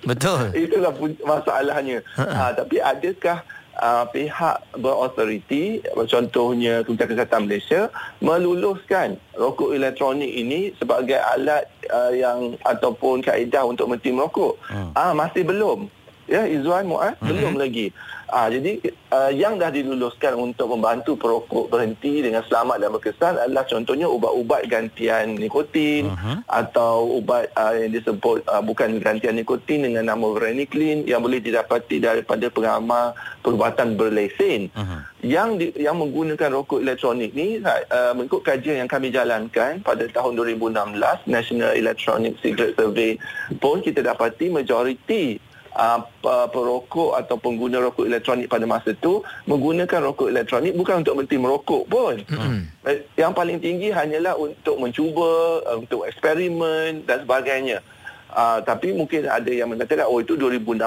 betul. 0.09 0.41
itulah 0.65 0.93
masalahnya. 1.21 2.01
ha, 2.17 2.51
tapi 2.57 2.81
adakah 2.81 3.45
uh, 3.81 4.05
pihak 4.13 4.61
berautoriti 4.77 5.81
contohnya 6.07 6.85
Kementerian 6.85 7.11
Kesihatan 7.17 7.43
Malaysia 7.49 7.81
meluluskan 8.21 9.17
rokok 9.35 9.73
elektronik 9.75 10.31
ini 10.31 10.71
sebagai 10.77 11.19
alat 11.19 11.67
uh, 11.89 12.13
yang 12.13 12.55
ataupun 12.69 13.25
kaedah 13.25 13.67
untuk 13.67 13.91
berhenti 13.91 14.13
merokok? 14.13 14.61
Mm. 14.71 14.93
Ah 14.95 15.13
masih 15.17 15.43
belum. 15.43 15.89
Ya 16.31 16.47
Izwan 16.47 16.87
Muaz 16.87 17.19
mm-hmm. 17.19 17.27
belum 17.27 17.55
lagi. 17.59 17.91
Ah, 18.31 18.47
jadi 18.47 18.79
uh, 19.11 19.35
yang 19.35 19.59
dah 19.59 19.75
diluluskan 19.75 20.39
untuk 20.39 20.71
membantu 20.71 21.19
perokok 21.19 21.67
berhenti 21.67 22.23
dengan 22.23 22.47
selamat 22.47 22.77
dan 22.79 22.91
berkesan 22.95 23.35
adalah 23.43 23.67
contohnya 23.67 24.07
ubat-ubat 24.07 24.71
gantian 24.71 25.35
nikotin 25.35 26.15
uh-huh. 26.15 26.39
atau 26.47 27.19
ubat 27.19 27.51
uh, 27.59 27.75
yang 27.75 27.91
disebut 27.91 28.47
uh, 28.47 28.63
bukan 28.63 29.03
gantian 29.03 29.35
nikotin 29.35 29.83
dengan 29.83 30.15
nama 30.15 30.23
Varenicline 30.31 31.11
yang 31.11 31.27
boleh 31.27 31.43
didapati 31.43 31.99
daripada 31.99 32.47
pengamal 32.55 33.19
perubatan 33.43 33.99
berlesen. 33.99 34.71
Uh-huh. 34.79 35.03
Yang 35.21 35.49
di, 35.59 35.67
yang 35.83 35.99
menggunakan 35.99 36.49
rokok 36.55 36.81
elektronik 36.81 37.35
ni 37.35 37.59
uh, 37.61 38.15
mengikut 38.15 38.47
kajian 38.47 38.87
yang 38.87 38.91
kami 38.91 39.11
jalankan 39.11 39.83
pada 39.83 40.07
tahun 40.07 40.39
2016 40.39 40.97
National 41.27 41.75
Electronic 41.75 42.39
Cigarette 42.39 42.79
Survey 42.79 43.19
pun 43.59 43.83
kita 43.83 44.07
dapati 44.07 44.49
majoriti 44.49 45.50
uh, 45.77 46.01
perokok 46.51 47.19
atau 47.19 47.37
pengguna 47.39 47.79
rokok 47.79 48.07
elektronik 48.07 48.51
pada 48.51 48.67
masa 48.67 48.95
itu 48.95 49.23
menggunakan 49.47 50.01
rokok 50.11 50.29
elektronik 50.31 50.75
bukan 50.75 51.03
untuk 51.05 51.15
berhenti 51.19 51.37
merokok 51.39 51.83
pun. 51.87 52.15
Mm-hmm. 52.27 52.61
Yang 53.15 53.33
paling 53.37 53.59
tinggi 53.63 53.89
hanyalah 53.95 54.35
untuk 54.35 54.77
mencuba, 54.81 55.63
uh, 55.67 55.77
untuk 55.79 56.07
eksperimen 56.07 57.07
dan 57.07 57.23
sebagainya. 57.23 57.79
Uh, 58.31 58.63
tapi 58.63 58.95
mungkin 58.95 59.27
ada 59.27 59.51
yang 59.51 59.75
mengatakan 59.75 60.07
oh 60.07 60.23
itu 60.23 60.39
2016 60.39 60.79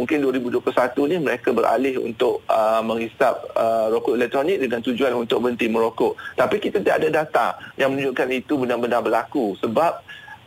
mungkin 0.00 0.16
2021 0.32 0.64
ni 1.12 1.16
mereka 1.20 1.52
beralih 1.52 2.00
untuk 2.00 2.40
uh, 2.48 2.80
menghisap 2.80 3.36
uh, 3.52 3.92
rokok 3.92 4.16
elektronik 4.16 4.56
dengan 4.56 4.80
tujuan 4.80 5.12
untuk 5.12 5.44
berhenti 5.44 5.68
merokok 5.68 6.16
tapi 6.40 6.56
kita 6.56 6.80
tidak 6.80 6.96
ada 7.04 7.08
data 7.20 7.46
yang 7.76 7.92
menunjukkan 7.92 8.28
itu 8.32 8.56
benar-benar 8.56 9.04
berlaku 9.04 9.52
sebab 9.60 10.00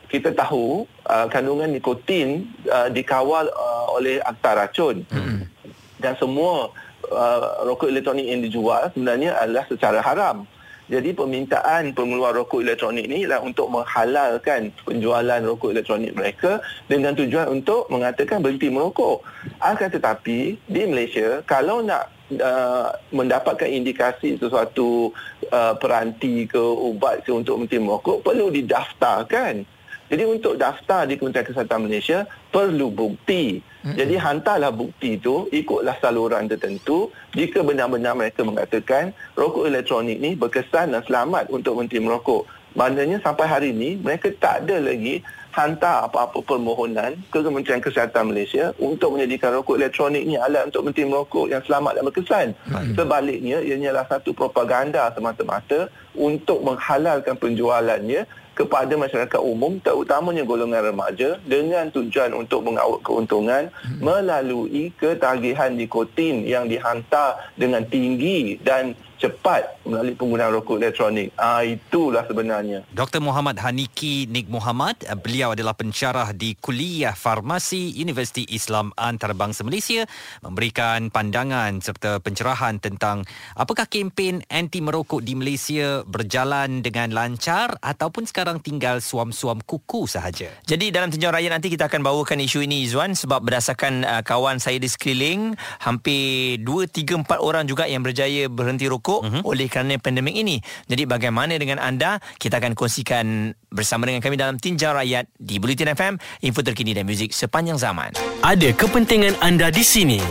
kita 0.09 0.33
tahu 0.33 0.89
uh, 1.09 1.25
kandungan 1.27 1.73
nikotin 1.73 2.45
uh, 2.69 2.87
dikawal 2.93 3.49
uh, 3.49 3.85
oleh 3.97 4.21
akta 4.21 4.53
racun 4.53 5.01
hmm. 5.09 5.49
dan 5.97 6.13
semua 6.21 6.69
uh, 7.09 7.65
rokok 7.65 7.89
elektronik 7.89 8.29
yang 8.29 8.45
dijual 8.45 8.93
sebenarnya 8.93 9.35
adalah 9.41 9.65
secara 9.65 9.99
haram. 10.05 10.45
Jadi 10.89 11.13
permintaan 11.13 11.93
pengeluar 11.93 12.33
rokok 12.33 12.65
elektronik 12.65 13.05
ini 13.05 13.29
adalah 13.29 13.45
untuk 13.45 13.69
menghalalkan 13.69 14.73
penjualan 14.89 15.37
rokok 15.37 15.69
elektronik 15.69 16.17
mereka 16.17 16.65
dengan 16.89 17.13
tujuan 17.13 17.45
untuk 17.45 17.85
mengatakan 17.93 18.41
berhenti 18.41 18.73
merokok. 18.73 19.21
Akan 19.61 19.93
tetapi 19.93 20.57
di 20.57 20.81
Malaysia 20.89 21.45
kalau 21.45 21.85
nak 21.85 22.09
uh, 22.41 22.89
mendapatkan 23.13 23.69
indikasi 23.69 24.41
sesuatu 24.41 25.13
uh, 25.53 25.77
peranti 25.77 26.49
ke 26.49 26.57
ubat 26.57 27.21
ke 27.21 27.37
untuk 27.37 27.61
berhenti 27.61 27.77
merokok 27.77 28.25
perlu 28.25 28.49
didaftarkan. 28.49 29.77
Jadi 30.09 30.23
untuk 30.25 30.57
daftar 30.57 31.05
di 31.05 31.15
Kementerian 31.21 31.45
Kesihatan 31.45 31.85
Malaysia 31.85 32.25
perlu 32.49 32.89
bukti. 32.89 33.61
Mm-hmm. 33.61 33.95
Jadi 33.95 34.15
hantarlah 34.17 34.73
bukti 34.73 35.21
itu 35.21 35.45
ikutlah 35.53 35.95
saluran 36.01 36.49
tertentu 36.49 37.13
jika 37.37 37.61
benar-benar 37.61 38.17
mereka 38.17 38.41
mengatakan 38.41 39.13
rokok 39.37 39.69
elektronik 39.69 40.17
ni 40.17 40.33
berkesan 40.33 40.97
dan 40.97 41.05
selamat 41.05 41.53
untuk 41.53 41.77
berhenti 41.77 42.01
merokok. 42.01 42.49
Maknanya 42.73 43.21
sampai 43.21 43.45
hari 43.49 43.69
ini 43.73 43.97
mereka 44.01 44.29
tak 44.37 44.65
ada 44.65 44.81
lagi 44.81 45.25
hantar 45.59 46.07
apa-apa 46.07 46.39
permohonan 46.39 47.19
ke 47.27 47.43
Kementerian 47.43 47.83
Kesihatan 47.83 48.31
Malaysia 48.31 48.71
untuk 48.79 49.19
menyediakan 49.19 49.59
rokok 49.59 49.75
elektronik 49.75 50.23
ni 50.23 50.39
alat 50.39 50.71
untuk 50.71 50.87
berhenti 50.87 51.03
merokok 51.03 51.51
yang 51.51 51.59
selamat 51.67 51.99
dan 51.99 52.03
berkesan. 52.07 52.47
Hmm. 52.71 52.95
Sebaliknya 52.95 53.59
ia 53.59 53.75
adalah 53.75 54.07
satu 54.07 54.31
propaganda 54.31 55.11
semata-mata 55.11 55.91
untuk 56.15 56.63
menghalalkan 56.63 57.35
penjualannya 57.35 58.23
kepada 58.55 58.91
masyarakat 58.99 59.39
umum 59.39 59.79
terutamanya 59.79 60.43
golongan 60.43 60.91
remaja 60.91 61.39
dengan 61.47 61.87
tujuan 61.91 62.35
untuk 62.35 62.63
mengawal 62.63 62.99
keuntungan 63.03 63.71
hmm. 63.71 63.99
melalui 63.99 64.91
ketagihan 64.95 65.75
nikotin 65.75 66.47
yang 66.47 66.67
dihantar 66.71 67.39
dengan 67.59 67.83
tinggi 67.87 68.59
dan 68.63 68.95
cepat 69.19 69.83
melalui 69.83 70.15
penggunaan 70.15 70.55
rokok 70.55 70.79
elektronik. 70.79 71.35
Ah 71.35 71.61
itulah 71.61 72.23
sebenarnya. 72.23 72.87
Dr. 72.95 73.19
Muhammad 73.19 73.59
Haniki 73.59 74.25
Nik 74.31 74.47
Muhammad, 74.47 74.95
beliau 75.19 75.51
adalah 75.51 75.75
pensyarah 75.75 76.31
di 76.31 76.55
Kuliah 76.55 77.11
Farmasi 77.11 77.99
Universiti 77.99 78.47
Islam 78.47 78.95
Antarabangsa 78.95 79.67
Malaysia 79.67 80.07
memberikan 80.39 81.11
pandangan 81.11 81.83
serta 81.83 82.23
pencerahan 82.23 82.79
tentang 82.79 83.27
apakah 83.59 83.85
kempen 83.91 84.39
anti 84.47 84.79
merokok 84.79 85.19
di 85.19 85.35
Malaysia 85.35 86.07
berjalan 86.07 86.79
dengan 86.79 87.11
lancar 87.11 87.75
ataupun 87.83 88.23
sekarang 88.23 88.63
tinggal 88.63 89.03
suam-suam 89.03 89.59
kuku 89.59 90.07
sahaja. 90.07 90.47
Jadi 90.63 90.95
dalam 90.95 91.11
tinjauan 91.11 91.35
raya 91.35 91.51
nanti 91.51 91.67
kita 91.67 91.91
akan 91.91 92.07
bawakan 92.07 92.39
isu 92.39 92.63
ini 92.63 92.87
Izwan 92.87 93.11
sebab 93.19 93.43
berdasarkan 93.43 94.07
uh, 94.07 94.23
kawan 94.23 94.63
saya 94.63 94.79
di 94.79 94.87
sekeliling 94.87 95.59
hampir 95.83 96.63
2 96.63 96.87
3 96.87 97.27
4 97.27 97.43
orang 97.43 97.67
juga 97.67 97.83
yang 97.83 97.99
berjaya 98.05 98.47
berhenti 98.47 98.87
rokok 98.87 99.08
rokok 99.09 99.21
uh-huh. 99.25 99.41
oleh 99.41 99.65
kerana 99.65 99.97
pandemik 99.97 100.37
ini. 100.37 100.61
Jadi 100.85 101.09
bagaimana 101.09 101.57
dengan 101.57 101.81
anda? 101.81 102.21
Kita 102.37 102.61
akan 102.61 102.77
kongsikan 102.77 103.49
bersama 103.73 104.05
dengan 104.05 104.21
kami 104.21 104.37
dalam 104.37 104.61
Tinjau 104.61 104.93
Rakyat 104.93 105.33
di 105.33 105.57
Bulletin 105.57 105.89
FM, 105.97 106.13
info 106.45 106.61
terkini 106.61 106.93
dan 106.93 107.09
muzik 107.09 107.33
sepanjang 107.33 107.81
zaman. 107.81 108.13
Ada 108.45 108.69
kepentingan 108.77 109.41
anda 109.41 109.73
di 109.73 109.81
sini 109.81 110.21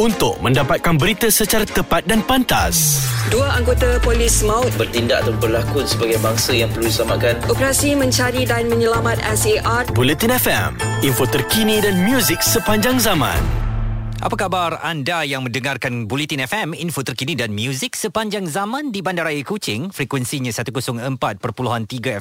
untuk 0.00 0.40
mendapatkan 0.40 0.96
berita 0.96 1.28
secara 1.28 1.68
tepat 1.68 2.08
dan 2.08 2.24
pantas. 2.24 3.04
Dua 3.28 3.54
anggota 3.54 4.00
polis 4.02 4.40
maut 4.42 4.72
bertindak 4.74 5.22
atau 5.22 5.36
berlakon 5.36 5.84
sebagai 5.84 6.18
bangsa 6.24 6.56
yang 6.56 6.72
perlu 6.72 6.88
diselamatkan. 6.88 7.38
Operasi 7.46 7.94
mencari 7.94 8.48
dan 8.48 8.66
menyelamat 8.66 9.20
SAR. 9.36 9.92
Bulletin 9.92 10.32
FM, 10.34 10.70
info 11.04 11.28
terkini 11.28 11.78
dan 11.84 12.02
muzik 12.02 12.40
sepanjang 12.42 12.98
zaman. 12.98 13.61
Apa 14.22 14.38
khabar 14.38 14.78
anda 14.86 15.26
yang 15.26 15.42
mendengarkan 15.42 16.06
Bulletin 16.06 16.46
FM, 16.46 16.78
info 16.78 17.02
terkini 17.02 17.34
dan 17.34 17.50
muzik 17.50 17.98
sepanjang 17.98 18.46
zaman 18.46 18.94
di 18.94 19.02
Bandaraya 19.02 19.42
Kuching, 19.42 19.90
frekuensinya 19.90 20.54
104.3 20.54 21.02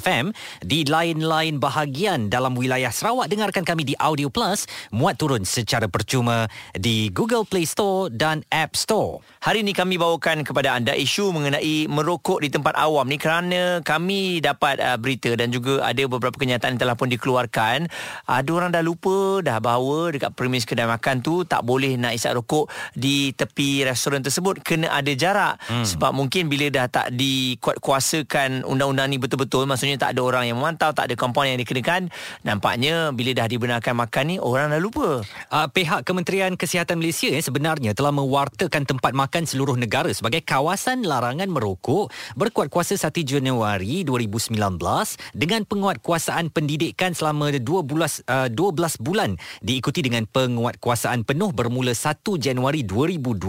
FM. 0.01 0.34
Di 0.65 0.81
lain-lain 0.81 1.62
bahagian 1.62 2.25
dalam 2.25 2.58
wilayah 2.58 2.89
Sarawak, 2.89 3.29
dengarkan 3.29 3.62
kami 3.62 3.86
di 3.86 3.93
Audio 4.01 4.34
Plus, 4.34 4.65
muat 4.89 5.22
turun 5.22 5.46
secara 5.46 5.86
percuma 5.86 6.50
di 6.74 7.13
Google 7.13 7.46
Play 7.46 7.70
Store 7.70 8.10
dan 8.10 8.41
App 8.50 8.74
Store. 8.74 9.22
Hari 9.46 9.62
ini 9.62 9.77
kami 9.77 10.01
bawakan 10.01 10.41
kepada 10.41 10.74
anda 10.74 10.98
isu 10.98 11.29
mengenai 11.29 11.86
merokok 11.86 12.41
di 12.41 12.50
tempat 12.50 12.81
awam 12.81 13.05
ni 13.05 13.22
kerana 13.22 13.86
kami 13.86 14.41
dapat 14.41 14.81
uh, 14.81 14.98
berita 14.98 15.38
dan 15.38 15.53
juga 15.53 15.86
ada 15.86 16.01
beberapa 16.10 16.34
kenyataan 16.34 16.81
telah 16.81 16.98
pun 16.98 17.13
dikeluarkan. 17.13 17.86
Ada 18.25 18.50
orang 18.50 18.74
dah 18.74 18.81
lupa 18.81 19.46
dah 19.46 19.62
bahawa 19.62 20.17
dekat 20.17 20.34
premis 20.34 20.65
kedai 20.65 20.89
makan 20.89 21.22
tu 21.22 21.46
tak 21.46 21.62
boleh 21.62 21.90
boleh 21.91 22.07
nak 22.07 22.15
isap 22.15 22.39
rokok 22.39 22.71
di 22.95 23.36
tepi 23.36 23.83
restoran 23.83 24.24
tersebut. 24.24 24.63
Kena 24.63 24.88
ada 24.95 25.12
jarak. 25.12 25.60
Hmm. 25.67 25.83
sebab 25.83 26.15
mungkin 26.15 26.48
bila 26.48 26.71
dah 26.71 26.88
tak 26.88 27.12
dikuatkuasakan 27.15 28.63
undang-undang 28.63 29.12
ni 29.12 29.17
betul-betul 29.19 29.67
maksudnya 29.67 30.00
tak 30.00 30.15
ada 30.15 30.21
orang 30.24 30.48
yang 30.48 30.57
memantau 30.57 30.95
tak 30.95 31.12
ada 31.12 31.15
kompon 31.19 31.48
yang 31.48 31.60
dikenakan 31.60 32.07
nampaknya 32.45 33.12
bila 33.12 33.36
dah 33.36 33.48
dibenarkan 33.48 33.93
makan 33.98 34.24
ni 34.31 34.36
orang 34.39 34.71
dah 34.71 34.81
lupa. 34.81 35.25
Uh, 35.51 35.67
pihak 35.71 36.07
Kementerian 36.07 36.55
Kesihatan 36.55 37.01
Malaysia 37.01 37.27
eh, 37.27 37.43
sebenarnya 37.43 37.91
telah 37.91 38.15
mewartakan 38.15 38.88
tempat 38.88 39.12
makan 39.12 39.43
seluruh 39.43 39.75
negara 39.75 40.07
sebagai 40.13 40.41
kawasan 40.45 41.03
larangan 41.03 41.51
merokok 41.51 42.13
berkuat 42.38 42.71
kuasa 42.71 42.95
1 42.95 43.12
Januari 43.25 44.07
2019 44.07 44.55
dengan 45.36 45.62
penguatkuasaan 45.67 46.53
pendidikan 46.53 47.12
selama 47.12 47.51
12 47.51 47.65
uh, 48.27 48.48
12 48.50 49.03
bulan 49.03 49.36
diikuti 49.60 50.05
dengan 50.05 50.25
penguatkuasaan 50.29 51.25
penuh 51.25 51.50
bermula 51.50 51.80
bermula 51.81 51.97
1 51.97 52.21
Januari 52.38 52.85
2020 52.85 53.41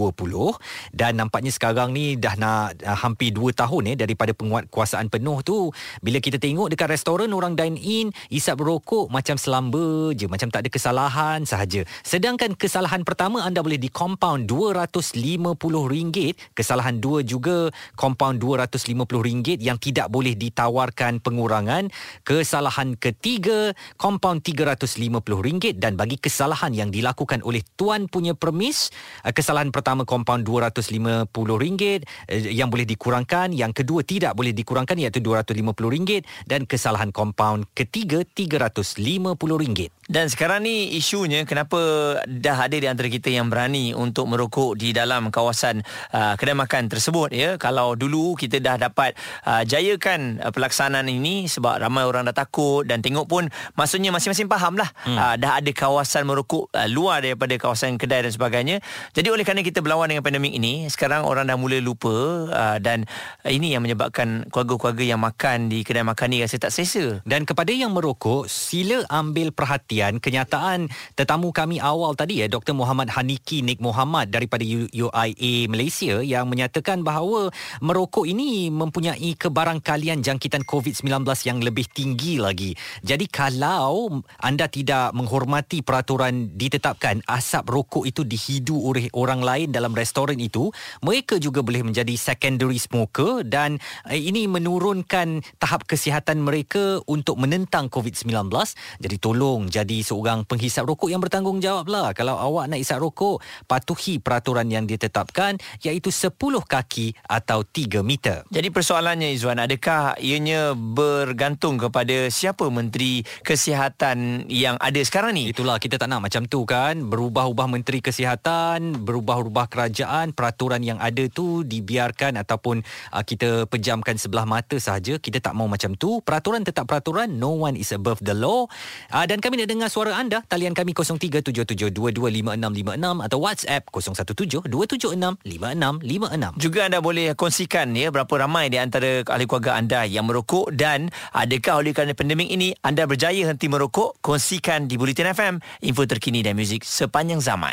dan 0.89 1.21
nampaknya 1.21 1.53
sekarang 1.53 1.93
ni 1.93 2.17
dah 2.17 2.33
nak 2.33 2.81
hampir 2.81 3.29
2 3.29 3.53
tahun 3.53 3.93
eh 3.93 3.97
daripada 4.01 4.33
penguatkuasaan 4.33 5.13
penuh 5.13 5.45
tu. 5.45 5.69
Bila 6.01 6.17
kita 6.17 6.41
tengok 6.41 6.73
dekat 6.73 6.89
restoran 6.89 7.29
orang 7.29 7.53
dine 7.53 7.77
in 7.77 8.09
isap 8.33 8.65
rokok 8.65 9.13
macam 9.13 9.37
selamba 9.37 10.17
je 10.17 10.25
macam 10.25 10.49
tak 10.49 10.65
ada 10.65 10.69
kesalahan 10.73 11.45
sahaja. 11.45 11.85
Sedangkan 12.01 12.57
kesalahan 12.57 13.05
pertama 13.05 13.45
anda 13.45 13.61
boleh 13.61 13.77
di 13.77 13.93
compound 13.93 14.49
RM250 14.49 16.57
kesalahan 16.57 16.97
dua 16.97 17.21
juga 17.21 17.69
compound 17.93 18.41
RM250 18.41 19.61
yang 19.61 19.77
tidak 19.77 20.09
boleh 20.09 20.33
ditawarkan 20.33 21.21
pengurangan. 21.21 21.93
Kesalahan 22.25 22.97
ketiga 22.97 23.77
compound 24.01 24.41
RM350 24.41 25.77
dan 25.77 25.93
bagi 25.93 26.17
kesalahan 26.17 26.73
yang 26.73 26.89
dilakukan 26.89 27.45
oleh 27.45 27.61
tuan 27.77 28.07
punya 28.07 28.22
punya 28.23 28.39
permis 28.39 28.87
uh, 29.27 29.35
kesalahan 29.35 29.67
pertama 29.75 30.07
kompaun 30.07 30.47
RM250 30.47 31.27
uh, 31.27 31.99
yang 32.47 32.71
boleh 32.71 32.87
dikurangkan 32.87 33.51
yang 33.51 33.75
kedua 33.75 34.07
tidak 34.07 34.31
boleh 34.31 34.55
dikurangkan 34.55 34.95
iaitu 34.95 35.19
RM250 35.19 36.23
dan 36.47 36.63
kesalahan 36.63 37.11
kompaun 37.11 37.67
ketiga 37.75 38.23
RM350 38.23 39.91
dan 40.07 40.27
sekarang 40.27 40.67
ni 40.67 40.95
isunya 40.99 41.47
kenapa 41.47 41.79
dah 42.27 42.67
ada 42.67 42.75
di 42.75 42.87
antara 42.87 43.07
kita 43.07 43.31
yang 43.31 43.47
berani 43.47 43.95
untuk 43.95 44.27
merokok 44.29 44.75
di 44.75 44.95
dalam 44.95 45.31
kawasan 45.31 45.83
uh, 46.11 46.35
kedai 46.35 46.55
makan 46.55 46.91
tersebut 46.91 47.31
ya 47.31 47.55
kalau 47.55 47.95
dulu 47.95 48.35
kita 48.39 48.59
dah 48.59 48.77
dapat 48.77 49.17
uh, 49.47 49.65
jayakan 49.65 50.43
uh, 50.43 50.53
pelaksanaan 50.53 51.07
ini 51.07 51.49
sebab 51.49 51.81
ramai 51.81 52.05
orang 52.05 52.29
dah 52.29 52.35
takut 52.35 52.85
dan 52.85 53.01
tengok 53.01 53.25
pun 53.31 53.43
maksudnya 53.79 54.13
masing-masing 54.13 54.51
faham 54.51 54.77
lah 54.77 54.87
hmm. 55.07 55.17
uh, 55.17 55.35
dah 55.39 55.57
ada 55.57 55.71
kawasan 55.73 56.29
merokok 56.29 56.69
uh, 56.75 56.85
luar 56.85 57.25
daripada 57.25 57.57
kawasan 57.57 57.97
kedai 57.97 58.12
kedai 58.13 58.29
dan 58.29 58.33
sebagainya. 58.37 58.77
Jadi 59.17 59.27
oleh 59.33 59.41
kerana 59.41 59.65
kita 59.65 59.81
berlawan 59.81 60.05
dengan 60.05 60.21
pandemik 60.21 60.53
ini, 60.53 60.85
sekarang 60.85 61.25
orang 61.25 61.49
dah 61.49 61.57
mula 61.57 61.81
lupa 61.81 62.13
uh, 62.53 62.77
dan 62.77 63.09
uh, 63.41 63.49
ini 63.49 63.73
yang 63.73 63.81
menyebabkan 63.81 64.45
keluarga-keluarga 64.53 65.01
yang 65.01 65.17
makan 65.17 65.73
di 65.73 65.81
kedai 65.81 66.05
makan 66.05 66.29
ni 66.29 66.45
rasa 66.45 66.61
tak 66.61 66.69
selesa. 66.69 67.25
Dan 67.25 67.49
kepada 67.49 67.73
yang 67.73 67.89
merokok, 67.97 68.45
sila 68.45 69.01
ambil 69.09 69.49
perhatian 69.49 70.21
kenyataan 70.21 70.93
tetamu 71.17 71.49
kami 71.49 71.81
awal 71.81 72.13
tadi 72.13 72.45
ya, 72.45 72.47
Dr. 72.53 72.77
Muhammad 72.77 73.09
Haniki 73.09 73.65
Nik 73.65 73.81
Muhammad 73.81 74.29
daripada 74.29 74.61
UIA 74.93 75.65
Malaysia 75.65 76.21
yang 76.21 76.45
menyatakan 76.45 77.01
bahawa 77.01 77.49
merokok 77.81 78.29
ini 78.29 78.69
mempunyai 78.69 79.33
kebarangkalian 79.33 80.21
jangkitan 80.21 80.61
COVID-19 80.69 81.25
yang 81.49 81.57
lebih 81.65 81.89
tinggi 81.89 82.37
lagi. 82.37 82.77
Jadi 83.01 83.25
kalau 83.25 84.21
anda 84.37 84.69
tidak 84.69 85.15
menghormati 85.17 85.81
peraturan 85.81 86.53
ditetapkan 86.53 87.23
asap 87.25 87.63
rokok 87.71 87.92
rokok 87.93 88.09
itu 88.09 88.25
dihidu 88.25 88.73
oleh 88.73 89.05
orang 89.13 89.45
lain 89.45 89.69
dalam 89.69 89.93
restoran 89.93 90.41
itu, 90.41 90.73
mereka 91.05 91.37
juga 91.37 91.61
boleh 91.61 91.85
menjadi 91.85 92.17
secondary 92.17 92.81
smoker 92.81 93.45
dan 93.45 93.77
eh, 94.09 94.17
ini 94.17 94.49
menurunkan 94.49 95.45
tahap 95.61 95.85
kesihatan 95.85 96.41
mereka 96.41 96.97
untuk 97.05 97.37
menentang 97.37 97.93
COVID-19. 97.93 98.49
Jadi 98.97 99.15
tolong 99.21 99.69
jadi 99.69 100.01
seorang 100.01 100.49
penghisap 100.49 100.89
rokok 100.89 101.13
yang 101.13 101.21
bertanggungjawab 101.21 101.85
lah. 101.85 102.17
Kalau 102.17 102.33
awak 102.33 102.73
nak 102.73 102.81
isap 102.81 102.97
rokok, 102.97 103.45
patuhi 103.69 104.17
peraturan 104.17 104.73
yang 104.73 104.89
ditetapkan 104.89 105.61
iaitu 105.85 106.09
10 106.09 106.33
kaki 106.65 107.13
atau 107.29 107.61
3 107.61 108.01
meter. 108.01 108.41
Jadi 108.49 108.73
persoalannya 108.73 109.37
Izwan, 109.37 109.61
adakah 109.61 110.17
ianya 110.17 110.73
bergantung 110.73 111.77
kepada 111.77 112.25
siapa 112.33 112.65
Menteri 112.73 113.21
Kesihatan 113.45 114.49
yang 114.49 114.81
ada 114.81 114.97
sekarang 115.05 115.37
ni? 115.37 115.53
Itulah 115.53 115.77
kita 115.77 116.01
tak 116.01 116.09
nak 116.09 116.25
macam 116.25 116.49
tu 116.49 116.65
kan, 116.65 116.97
berubah-ubah 117.05 117.67
menteri 117.67 117.82
Menteri 117.83 117.99
Kesihatan, 117.99 119.03
berubah-ubah 119.03 119.67
kerajaan, 119.67 120.31
peraturan 120.31 120.79
yang 120.87 121.03
ada 121.03 121.27
tu 121.27 121.67
dibiarkan 121.67 122.39
ataupun 122.39 122.79
uh, 123.11 123.23
kita 123.27 123.67
pejamkan 123.67 124.15
sebelah 124.15 124.47
mata 124.47 124.79
sahaja. 124.79 125.19
Kita 125.19 125.43
tak 125.43 125.51
mau 125.51 125.67
macam 125.67 125.91
tu. 125.99 126.23
Peraturan 126.23 126.63
tetap 126.63 126.87
peraturan. 126.87 127.35
No 127.35 127.59
one 127.59 127.75
is 127.75 127.91
above 127.91 128.23
the 128.23 128.31
law. 128.31 128.71
Uh, 129.11 129.27
dan 129.27 129.43
kami 129.43 129.59
nak 129.59 129.67
dengar 129.67 129.91
suara 129.91 130.15
anda. 130.15 130.47
Talian 130.47 130.71
kami 130.71 130.95
0377225656 130.95 133.19
atau 133.19 133.37
WhatsApp 133.43 133.83
0172765656. 133.91 136.63
Juga 136.63 136.87
anda 136.87 137.03
boleh 137.03 137.35
kongsikan 137.35 137.91
ya 137.99 138.15
berapa 138.15 138.31
ramai 138.31 138.71
di 138.71 138.79
antara 138.79 139.27
ahli 139.27 139.43
keluarga 139.43 139.75
anda 139.75 140.07
yang 140.07 140.23
merokok 140.23 140.71
dan 140.71 141.11
adakah 141.35 141.83
oleh 141.83 141.91
kerana 141.91 142.15
pandemik 142.15 142.47
ini 142.47 142.71
anda 142.79 143.03
berjaya 143.03 143.51
henti 143.51 143.67
merokok? 143.67 144.23
Kongsikan 144.23 144.87
di 144.87 144.95
Bulletin 144.95 145.35
FM 145.35 145.59
info 145.83 146.07
terkini 146.07 146.39
dan 146.39 146.55
muzik 146.55 146.87
sepanjang 146.87 147.43
zaman. 147.43 147.72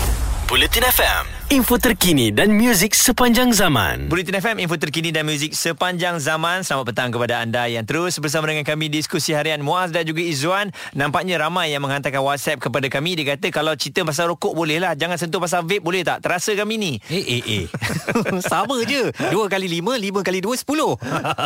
Bulletin 0.49 0.81
FM, 0.81 1.38
info 1.49 1.81
terkini 1.81 2.29
dan 2.29 2.53
muzik 2.53 2.93
sepanjang 2.93 3.49
zaman. 3.49 4.05
Bulletin 4.05 4.37
FM, 4.37 4.61
info 4.61 4.77
terkini 4.77 5.09
dan 5.09 5.25
muzik 5.25 5.57
sepanjang 5.57 6.21
zaman. 6.21 6.61
Selamat 6.61 6.93
petang 6.93 7.09
kepada 7.09 7.41
anda 7.41 7.65
yang 7.65 7.89
terus 7.89 8.21
bersama 8.21 8.53
dengan 8.53 8.61
kami 8.61 8.85
diskusi 8.85 9.33
harian 9.33 9.57
Muaz 9.65 9.89
dan 9.89 10.05
juga 10.05 10.21
Izzuan. 10.21 10.69
Nampaknya 10.93 11.41
ramai 11.41 11.73
yang 11.73 11.81
menghantarkan 11.81 12.21
WhatsApp 12.21 12.61
kepada 12.61 12.85
kami. 12.93 13.17
Dia 13.17 13.33
kata 13.33 13.49
kalau 13.49 13.73
cerita 13.73 14.05
pasal 14.05 14.29
rokok 14.29 14.53
boleh 14.53 14.77
lah. 14.77 14.93
Jangan 14.93 15.17
sentuh 15.17 15.41
pasal 15.41 15.65
vape 15.65 15.81
boleh 15.81 16.05
tak? 16.05 16.21
Terasa 16.21 16.53
kami 16.53 16.77
ni. 16.77 16.93
Eh, 17.09 17.17
eh, 17.17 17.41
eh. 17.41 17.65
Sama 18.53 18.85
je. 18.85 19.09
Dua 19.33 19.49
kali 19.49 19.65
lima, 19.65 19.97
lima 19.97 20.21
kali 20.21 20.45
dua, 20.45 20.53
sepuluh. 20.53 21.01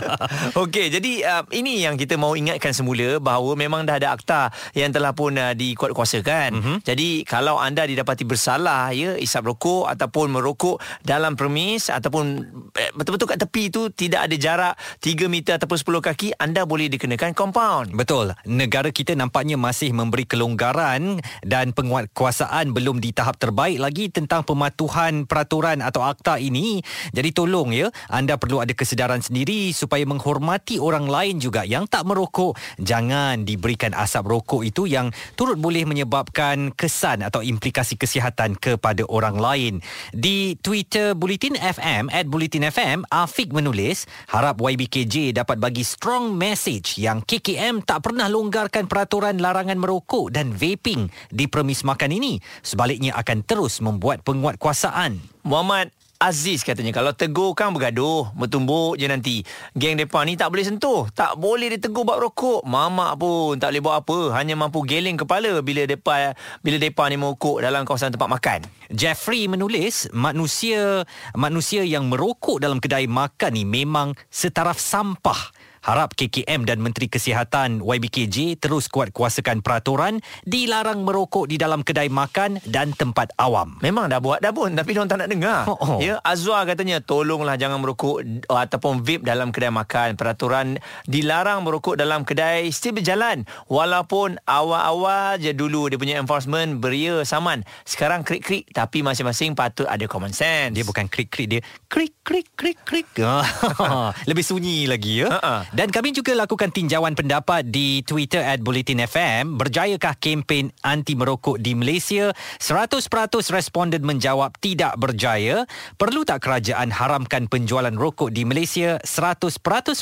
Okey, 0.67 0.91
jadi 0.91 1.11
uh, 1.31 1.43
ini 1.55 1.79
yang 1.79 1.95
kita 1.95 2.19
mau 2.19 2.35
ingatkan 2.35 2.75
semula 2.75 3.23
bahawa 3.23 3.55
memang 3.55 3.87
dah 3.87 3.95
ada 3.95 4.11
akta 4.11 4.51
yang 4.75 4.91
telah 4.91 5.15
pun 5.15 5.39
uh, 5.39 5.55
dikuatkuasakan. 5.55 6.49
Mm-hmm. 6.59 6.77
Jadi 6.83 7.23
kalau 7.23 7.55
anda 7.55 7.87
didapati 7.87 8.27
bersalah 8.27 8.91
ya 8.91 9.15
isap 9.15 9.47
rokok 9.47 9.92
ataupun 9.93 10.33
merokok 10.33 10.81
dalam 11.05 11.37
premis 11.37 11.93
ataupun 11.93 12.25
eh, 12.73 12.91
betul-betul 12.97 13.27
kat 13.29 13.39
tepi 13.45 13.69
itu 13.69 13.93
tidak 13.93 14.29
ada 14.29 14.35
jarak 14.35 14.73
3 14.99 15.29
meter 15.29 15.61
ataupun 15.61 15.77
10 15.77 16.07
kaki 16.09 16.27
anda 16.41 16.65
boleh 16.65 16.89
dikenakan 16.89 17.37
compound. 17.37 17.93
Betul. 17.93 18.33
Negara 18.49 18.89
kita 18.89 19.13
nampaknya 19.13 19.55
masih 19.59 19.93
memberi 19.93 20.25
kelonggaran 20.25 21.21
dan 21.45 21.75
penguatkuasaan 21.75 22.73
belum 22.73 22.97
di 22.97 23.13
tahap 23.13 23.37
terbaik 23.37 23.77
lagi 23.77 24.09
tentang 24.09 24.41
pematuhan 24.47 25.29
peraturan 25.29 25.83
atau 25.85 26.01
akta 26.01 26.41
ini. 26.41 26.81
Jadi 27.13 27.29
tolong 27.35 27.69
ya, 27.75 27.91
anda 28.09 28.39
perlu 28.39 28.63
ada 28.63 28.71
kesedaran 28.71 29.19
sendiri 29.19 29.75
supaya 29.75 30.07
menghormati 30.07 30.79
orang 30.79 31.05
lain 31.05 31.37
juga 31.37 31.67
yang 31.67 31.85
tak 31.85 32.07
merokok. 32.07 32.55
Jangan 32.79 33.43
diberikan 33.43 33.91
asap 33.93 34.31
rokok 34.31 34.63
itu 34.63 34.87
yang 34.87 35.11
turut 35.35 35.59
boleh 35.59 35.83
menyebabkan 35.83 36.71
kesan 36.73 37.21
atau 37.21 37.43
implikasi 37.43 37.99
kesihatan 37.99 38.55
kepada 38.55 39.03
orang 39.11 39.37
lain. 39.37 39.73
Di 40.11 40.55
Twitter 40.59 41.15
Bulletin 41.17 41.55
FM 41.57 42.11
at 42.11 42.27
Bulletin 42.27 42.67
FM, 42.67 43.07
Afiq 43.07 43.51
menulis, 43.51 44.05
harap 44.29 44.59
YBKJ 44.59 45.35
dapat 45.35 45.57
bagi 45.57 45.81
strong 45.81 46.33
message 46.35 46.99
yang 46.99 47.23
KKM 47.23 47.83
tak 47.85 48.09
pernah 48.09 48.27
longgarkan 48.27 48.85
peraturan 48.85 49.39
larangan 49.39 49.79
merokok 49.79 50.33
dan 50.33 50.51
vaping 50.53 51.07
di 51.29 51.45
premis 51.47 51.85
makan 51.87 52.11
ini. 52.15 52.37
Sebaliknya 52.61 53.15
akan 53.15 53.45
terus 53.45 53.79
membuat 53.79 54.21
penguatkuasaan. 54.27 55.19
Muhammad 55.43 55.91
Aziz 56.23 56.63
katanya 56.63 56.95
kalau 56.95 57.11
tegur 57.11 57.51
kan 57.51 57.75
bergaduh 57.75 58.31
bertumbuk 58.31 58.95
je 58.95 59.11
nanti. 59.11 59.43
Geng 59.75 59.99
depan 59.99 60.23
ni 60.23 60.39
tak 60.39 60.55
boleh 60.55 60.63
sentuh. 60.63 61.03
Tak 61.11 61.35
boleh 61.35 61.75
ditegur 61.75 62.07
buat 62.07 62.15
rokok. 62.15 62.63
Mamak 62.63 63.19
pun 63.19 63.59
tak 63.59 63.75
boleh 63.75 63.83
buat 63.83 63.95
apa 63.99 64.19
hanya 64.39 64.55
mampu 64.55 64.87
geling 64.87 65.19
kepala 65.19 65.59
bila 65.59 65.83
depan 65.83 66.31
bila 66.63 66.79
depan 66.79 67.11
ni 67.11 67.19
merokok 67.19 67.59
dalam 67.59 67.83
kawasan 67.83 68.15
tempat 68.15 68.39
makan. 68.39 68.59
Jeffrey 68.87 69.51
menulis 69.51 70.07
manusia 70.15 71.03
manusia 71.35 71.83
yang 71.83 72.07
merokok 72.07 72.63
dalam 72.63 72.79
kedai 72.79 73.03
makan 73.03 73.51
ni 73.59 73.67
memang 73.67 74.15
setaraf 74.31 74.79
sampah 74.79 75.51
Harap 75.83 76.15
KKM 76.15 76.63
dan 76.63 76.79
Menteri 76.79 77.11
Kesihatan 77.11 77.83
YBKJ 77.83 78.55
terus 78.55 78.87
kuat 78.87 79.11
kuasakan 79.11 79.59
peraturan 79.59 80.23
dilarang 80.47 81.03
merokok 81.03 81.51
di 81.51 81.59
dalam 81.59 81.83
kedai 81.83 82.07
makan 82.07 82.63
dan 82.63 82.95
tempat 82.95 83.35
awam. 83.35 83.75
Memang 83.83 84.07
dah 84.07 84.23
buat 84.23 84.39
dah 84.39 84.55
pun 84.55 84.71
tapi 84.79 84.95
diorang 84.95 85.11
tak 85.11 85.19
nak 85.19 85.29
dengar. 85.35 85.67
Oh, 85.67 85.75
oh. 85.75 85.99
Ya, 85.99 86.23
Azwar 86.23 86.63
katanya 86.63 87.03
tolonglah 87.03 87.59
jangan 87.59 87.83
merokok 87.83 88.23
uh, 88.47 88.63
ataupun 88.63 89.03
vape 89.03 89.27
dalam 89.27 89.51
kedai 89.51 89.75
makan. 89.75 90.15
Peraturan 90.15 90.79
dilarang 91.03 91.67
merokok 91.67 91.99
dalam 91.99 92.23
kedai 92.23 92.71
still 92.71 92.95
berjalan. 92.95 93.43
Walaupun 93.67 94.39
awal-awal 94.47 95.35
je 95.43 95.51
dulu 95.51 95.91
dia 95.91 95.99
punya 95.99 96.15
enforcement 96.15 96.79
beria 96.79 97.27
saman. 97.27 97.67
Sekarang 97.83 98.23
krik-krik 98.23 98.71
tapi 98.71 99.03
masing-masing 99.03 99.51
patut 99.51 99.91
ada 99.91 100.07
common 100.07 100.31
sense. 100.31 100.79
Dia 100.79 100.87
bukan 100.87 101.11
krik-krik 101.11 101.51
dia 101.51 101.61
krik 101.91 102.15
krik 102.23 102.55
krik 102.55 102.79
krik. 102.87 103.07
Lebih 104.31 104.47
sunyi 104.47 104.87
lagi 104.87 105.27
ya. 105.27 105.27
Ha-ha. 105.27 105.72
Dan 105.73 105.89
kami 105.89 106.13
juga 106.13 106.37
lakukan 106.37 106.69
tinjauan 106.69 107.17
pendapat 107.17 107.65
di 107.65 108.05
Twitter 108.05 108.45
at 108.45 108.61
Bulletin 108.61 109.01
FM. 109.09 109.57
Berjayakah 109.57 110.21
kempen 110.21 110.69
anti 110.85 111.17
merokok 111.17 111.57
di 111.57 111.73
Malaysia? 111.73 112.29
100% 112.61 113.09
responden 113.49 114.05
menjawab 114.05 114.53
tidak 114.61 114.93
berjaya. 115.01 115.65
Perlu 115.97 116.29
tak 116.29 116.45
kerajaan 116.45 116.93
haramkan 116.93 117.49
penjualan 117.49 117.89
rokok 117.89 118.29
di 118.29 118.45
Malaysia? 118.45 119.01
100% 119.01 119.49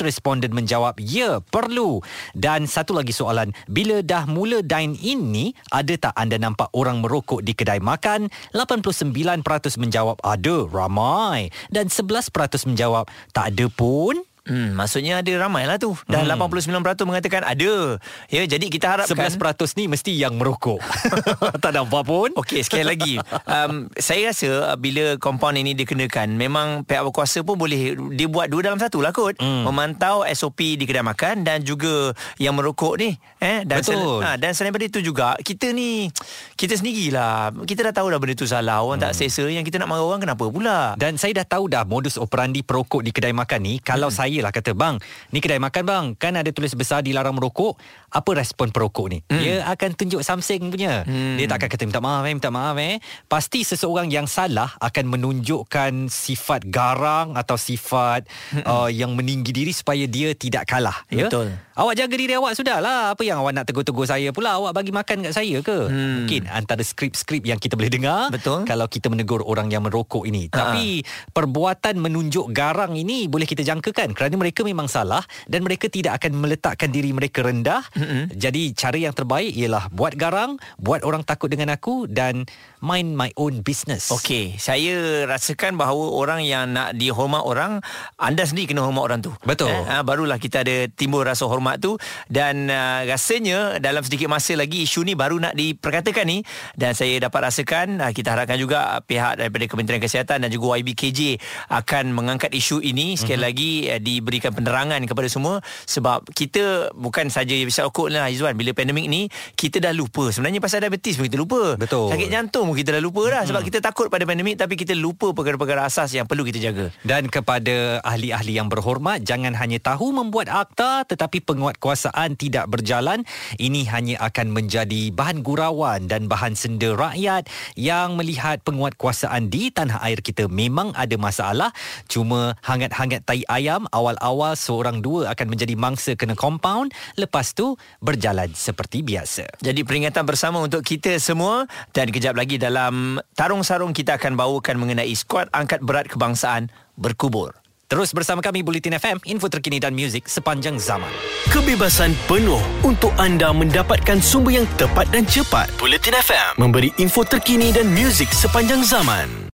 responden 0.04 0.52
menjawab 0.52 1.00
ya, 1.00 1.40
perlu. 1.40 2.04
Dan 2.36 2.68
satu 2.68 2.92
lagi 2.92 3.16
soalan, 3.16 3.56
bila 3.64 4.04
dah 4.04 4.28
mula 4.28 4.60
dine 4.60 4.92
in 5.00 5.32
ni, 5.32 5.56
ada 5.72 5.96
tak 5.96 6.12
anda 6.20 6.36
nampak 6.36 6.68
orang 6.76 7.00
merokok 7.00 7.40
di 7.40 7.56
kedai 7.56 7.80
makan? 7.80 8.28
89% 8.52 9.40
menjawab 9.80 10.20
ada, 10.20 10.68
ramai. 10.68 11.48
Dan 11.72 11.88
11% 11.88 12.28
menjawab 12.68 13.08
tak 13.32 13.56
ada 13.56 13.72
pun. 13.72 14.31
Hmm, 14.42 14.74
maksudnya 14.74 15.22
ada 15.22 15.30
ramai 15.38 15.70
lah 15.70 15.78
tu 15.78 15.94
Dan 16.10 16.26
hmm. 16.26 16.34
89% 16.34 17.06
mengatakan 17.06 17.46
ada 17.46 17.94
Ya, 18.26 18.42
jadi 18.48 18.66
kita 18.66 18.98
harapkan 18.98 19.28
11% 19.28 19.78
ni 19.78 19.84
mesti 19.86 20.12
yang 20.16 20.40
merokok. 20.40 20.80
tak 21.62 21.72
nampak 21.76 22.02
pun. 22.08 22.30
Okey, 22.38 22.64
sekali 22.64 22.84
lagi. 22.86 23.14
Um, 23.44 23.92
saya 24.00 24.32
rasa 24.32 24.72
uh, 24.72 24.78
bila 24.80 25.20
kompaun 25.20 25.60
ini 25.60 25.76
dikenakan, 25.76 26.32
memang 26.32 26.88
pihak 26.88 27.04
berkuasa 27.04 27.44
pun 27.44 27.60
boleh 27.60 27.92
dia 28.16 28.26
buat 28.26 28.48
dua 28.48 28.72
dalam 28.72 28.80
satu 28.80 29.04
lah 29.04 29.12
kot. 29.12 29.36
Hmm. 29.36 29.68
Memantau 29.68 30.24
SOP 30.32 30.80
di 30.80 30.84
kedai 30.88 31.04
makan 31.04 31.44
dan 31.44 31.60
juga 31.60 32.16
yang 32.40 32.56
merokok 32.56 32.94
ni. 33.04 33.20
Eh, 33.42 33.68
dan 33.68 33.84
Betul. 33.84 34.24
Sel, 34.24 34.24
ha, 34.24 34.30
dan 34.40 34.56
selain 34.56 34.72
daripada 34.72 34.88
itu 34.88 35.00
juga, 35.04 35.36
kita 35.36 35.68
ni, 35.76 36.08
kita 36.56 36.80
sendirilah. 36.80 37.52
Kita 37.68 37.92
dah 37.92 37.94
tahu 37.94 38.08
dah 38.08 38.16
benda 38.16 38.32
tu 38.32 38.48
salah. 38.48 38.80
Orang 38.80 38.96
hmm. 38.96 39.06
tak 39.10 39.12
selesa. 39.12 39.44
Yang 39.44 39.68
kita 39.68 39.76
nak 39.84 39.92
marah 39.92 40.08
orang 40.08 40.24
kenapa 40.24 40.48
pula? 40.48 40.96
Dan 40.96 41.20
saya 41.20 41.44
dah 41.44 41.46
tahu 41.46 41.68
dah 41.68 41.84
modus 41.84 42.16
operandi 42.16 42.64
perokok 42.64 43.04
di 43.04 43.12
kedai 43.12 43.36
makan 43.36 43.60
ni. 43.60 43.74
Kalau 43.84 44.08
hmm. 44.08 44.16
saya 44.16 44.31
lah 44.40 44.54
kata, 44.54 44.72
bang, 44.72 44.96
ni 45.34 45.42
kedai 45.42 45.60
makan 45.60 45.84
bang, 45.84 46.04
kan 46.16 46.38
ada 46.38 46.48
tulis 46.48 46.72
besar 46.72 47.04
dilarang 47.04 47.36
merokok. 47.36 47.76
Apa 48.12 48.36
respon 48.36 48.68
perokok 48.68 49.06
ni? 49.08 49.18
Hmm. 49.24 49.40
Dia 49.40 49.64
akan 49.72 49.96
tunjuk 49.96 50.20
something 50.20 50.68
punya. 50.68 51.00
Hmm. 51.08 51.40
Dia 51.40 51.48
tak 51.48 51.64
akan 51.64 51.68
kata 51.72 51.82
minta 51.88 52.00
maaf 52.04 52.22
eh, 52.28 52.34
minta 52.36 52.50
maaf 52.52 52.76
eh. 52.76 53.00
Pasti 53.24 53.64
seseorang 53.64 54.12
yang 54.12 54.28
salah 54.28 54.76
akan 54.84 55.16
menunjukkan 55.16 56.12
sifat 56.12 56.68
garang 56.68 57.32
atau 57.32 57.56
sifat 57.56 58.28
hmm. 58.52 58.68
uh, 58.68 58.90
yang 58.92 59.16
meninggi 59.16 59.48
diri 59.50 59.72
supaya 59.72 60.04
dia 60.04 60.36
tidak 60.36 60.68
kalah. 60.68 61.08
Ya? 61.08 61.32
Betul. 61.32 61.56
Awak 61.72 61.94
jaga 62.04 62.14
diri 62.20 62.32
awak 62.36 62.52
sudahlah. 62.52 63.16
Apa 63.16 63.24
yang 63.24 63.40
awak 63.40 63.56
nak 63.56 63.64
tegur-tegur 63.64 64.04
saya 64.04 64.28
pula? 64.28 64.60
Awak 64.60 64.72
bagi 64.76 64.92
makan 64.92 65.16
kat 65.24 65.32
saya 65.32 65.56
ke? 65.64 65.88
Hmm. 65.88 66.28
Mungkin 66.28 66.52
antara 66.52 66.84
skrip-skrip 66.84 67.48
yang 67.48 67.56
kita 67.56 67.80
boleh 67.80 67.88
dengar. 67.88 68.28
Betul. 68.28 68.68
Kalau 68.68 68.84
kita 68.92 69.08
menegur 69.08 69.40
orang 69.40 69.72
yang 69.72 69.88
merokok 69.88 70.28
ini. 70.28 70.52
Tapi 70.52 71.00
perbuatan 71.32 71.96
menunjuk 71.96 72.52
garang 72.52 72.92
ini 72.92 73.24
boleh 73.24 73.48
kita 73.48 73.64
jangkakan 73.64 74.12
kerana 74.12 74.34
mereka 74.36 74.60
memang 74.60 74.84
salah 74.84 75.24
dan 75.48 75.64
mereka 75.64 75.88
tidak 75.88 76.20
akan 76.20 76.36
meletakkan 76.44 76.92
diri 76.92 77.08
mereka 77.16 77.40
rendah. 77.40 77.80
Mm-hmm. 78.02 78.24
Jadi 78.34 78.62
cara 78.74 78.96
yang 78.98 79.14
terbaik 79.14 79.54
ialah 79.54 79.86
buat 79.94 80.18
garang, 80.18 80.58
buat 80.76 81.06
orang 81.06 81.22
takut 81.22 81.48
dengan 81.48 81.70
aku 81.70 82.10
dan 82.10 82.44
mind 82.82 83.14
my 83.14 83.30
own 83.38 83.62
business. 83.62 84.10
Okey, 84.10 84.58
saya 84.58 85.24
rasakan 85.30 85.78
bahawa 85.78 86.18
orang 86.18 86.42
yang 86.42 86.74
nak 86.74 86.98
dihormat 86.98 87.46
orang, 87.46 87.78
anda 88.18 88.42
sendiri 88.42 88.74
kena 88.74 88.82
hormat 88.82 89.06
orang 89.06 89.20
tu. 89.22 89.30
Betul. 89.46 89.70
Eh, 89.70 89.86
ha, 89.86 90.02
barulah 90.02 90.36
kita 90.42 90.66
ada 90.66 90.90
timbul 90.90 91.22
rasa 91.22 91.46
hormat 91.46 91.78
tu 91.78 91.94
dan 92.26 92.66
uh, 92.66 93.06
rasanya 93.06 93.78
dalam 93.78 94.02
sedikit 94.02 94.26
masa 94.26 94.58
lagi 94.58 94.82
isu 94.82 95.06
ni 95.06 95.14
baru 95.14 95.38
nak 95.38 95.54
diperkatakan 95.54 96.26
ni 96.26 96.42
dan 96.74 96.98
saya 96.98 97.22
dapat 97.22 97.54
rasakan 97.54 98.02
uh, 98.02 98.10
kita 98.10 98.34
harapkan 98.34 98.58
juga 98.58 98.98
pihak 99.06 99.38
daripada 99.38 99.64
Kementerian 99.70 100.02
Kesihatan 100.02 100.42
dan 100.42 100.50
juga 100.50 100.74
YBKJ 100.82 101.38
akan 101.70 102.10
mengangkat 102.10 102.50
isu 102.50 102.82
ini 102.82 103.14
sekali 103.14 103.38
mm-hmm. 103.38 103.46
lagi 103.46 103.72
uh, 103.94 104.00
diberikan 104.02 104.50
penerangan 104.50 105.06
kepada 105.06 105.30
semua 105.30 105.62
sebab 105.86 106.26
kita 106.34 106.90
bukan 106.98 107.30
saja 107.30 107.54
bisa 107.62 107.86
okok 107.86 108.10
lah 108.10 108.26
Izwan 108.26 108.58
bila 108.58 108.74
pandemik 108.74 109.06
ni 109.06 109.30
kita 109.54 109.78
dah 109.78 109.94
lupa 109.94 110.34
sebenarnya 110.34 110.58
pasal 110.58 110.82
diabetes 110.82 111.14
pun 111.14 111.30
kita 111.30 111.38
lupa. 111.38 111.78
Betul. 111.78 112.10
Sakit 112.10 112.26
jantung 112.26 112.71
kita 112.72 112.96
dah 112.96 113.02
lupa 113.02 113.22
dah 113.28 113.42
sebab 113.44 113.62
kita 113.64 113.78
takut 113.84 114.08
pada 114.08 114.24
pandemik 114.24 114.56
tapi 114.56 114.76
kita 114.78 114.96
lupa 114.96 115.32
perkara-perkara 115.36 115.84
asas 115.84 116.12
yang 116.16 116.24
perlu 116.24 116.46
kita 116.46 116.58
jaga. 116.62 116.86
Dan 117.04 117.28
kepada 117.28 118.00
ahli-ahli 118.00 118.56
yang 118.56 118.72
berhormat, 118.72 119.20
jangan 119.26 119.52
hanya 119.58 119.76
tahu 119.82 120.14
membuat 120.14 120.48
akta 120.48 121.04
tetapi 121.04 121.44
penguatkuasaan 121.44 122.38
tidak 122.38 122.70
berjalan. 122.70 123.26
Ini 123.58 123.84
hanya 123.90 124.16
akan 124.24 124.54
menjadi 124.54 125.10
bahan 125.10 125.44
gurauan 125.44 126.06
dan 126.06 126.30
bahan 126.30 126.54
senda 126.54 126.94
rakyat 126.94 127.50
yang 127.74 128.14
melihat 128.14 128.62
penguatkuasaan 128.62 129.50
di 129.50 129.74
tanah 129.74 129.98
air 130.06 130.22
kita 130.22 130.46
memang 130.46 130.94
ada 130.94 131.18
masalah. 131.18 131.74
Cuma 132.06 132.54
hangat-hangat 132.62 133.26
tai 133.26 133.42
ayam 133.50 133.90
awal-awal 133.90 134.54
seorang 134.54 135.02
dua 135.02 135.34
akan 135.34 135.46
menjadi 135.50 135.74
mangsa 135.74 136.14
kena 136.14 136.38
compound. 136.38 136.94
Lepas 137.18 137.52
tu 137.58 137.74
berjalan 137.98 138.54
seperti 138.54 139.02
biasa. 139.02 139.58
Jadi 139.58 139.82
peringatan 139.82 140.22
bersama 140.22 140.62
untuk 140.62 140.86
kita 140.86 141.18
semua 141.18 141.66
dan 141.90 142.14
kejap 142.14 142.38
lagi 142.38 142.61
dalam 142.62 143.18
tarung 143.34 143.66
sarung 143.66 143.90
kita 143.90 144.14
akan 144.14 144.38
bawakan 144.38 144.78
mengenai 144.78 145.10
skuad 145.18 145.50
angkat 145.50 145.82
berat 145.82 146.06
kebangsaan 146.06 146.70
berkubur. 146.94 147.58
Terus 147.90 148.14
bersama 148.16 148.40
kami 148.40 148.64
Bulletin 148.64 148.96
FM, 148.96 149.20
info 149.28 149.52
terkini 149.52 149.76
dan 149.76 149.92
muzik 149.92 150.24
sepanjang 150.24 150.80
zaman. 150.80 151.10
Kebebasan 151.52 152.16
penuh 152.24 152.62
untuk 152.86 153.12
anda 153.20 153.52
mendapatkan 153.52 154.16
sumber 154.22 154.62
yang 154.62 154.66
tepat 154.80 155.10
dan 155.12 155.28
cepat. 155.28 155.68
Bulletin 155.76 156.16
FM 156.16 156.56
memberi 156.56 156.88
info 156.96 157.26
terkini 157.26 157.68
dan 157.68 157.90
muzik 157.92 158.32
sepanjang 158.32 158.80
zaman. 158.86 159.50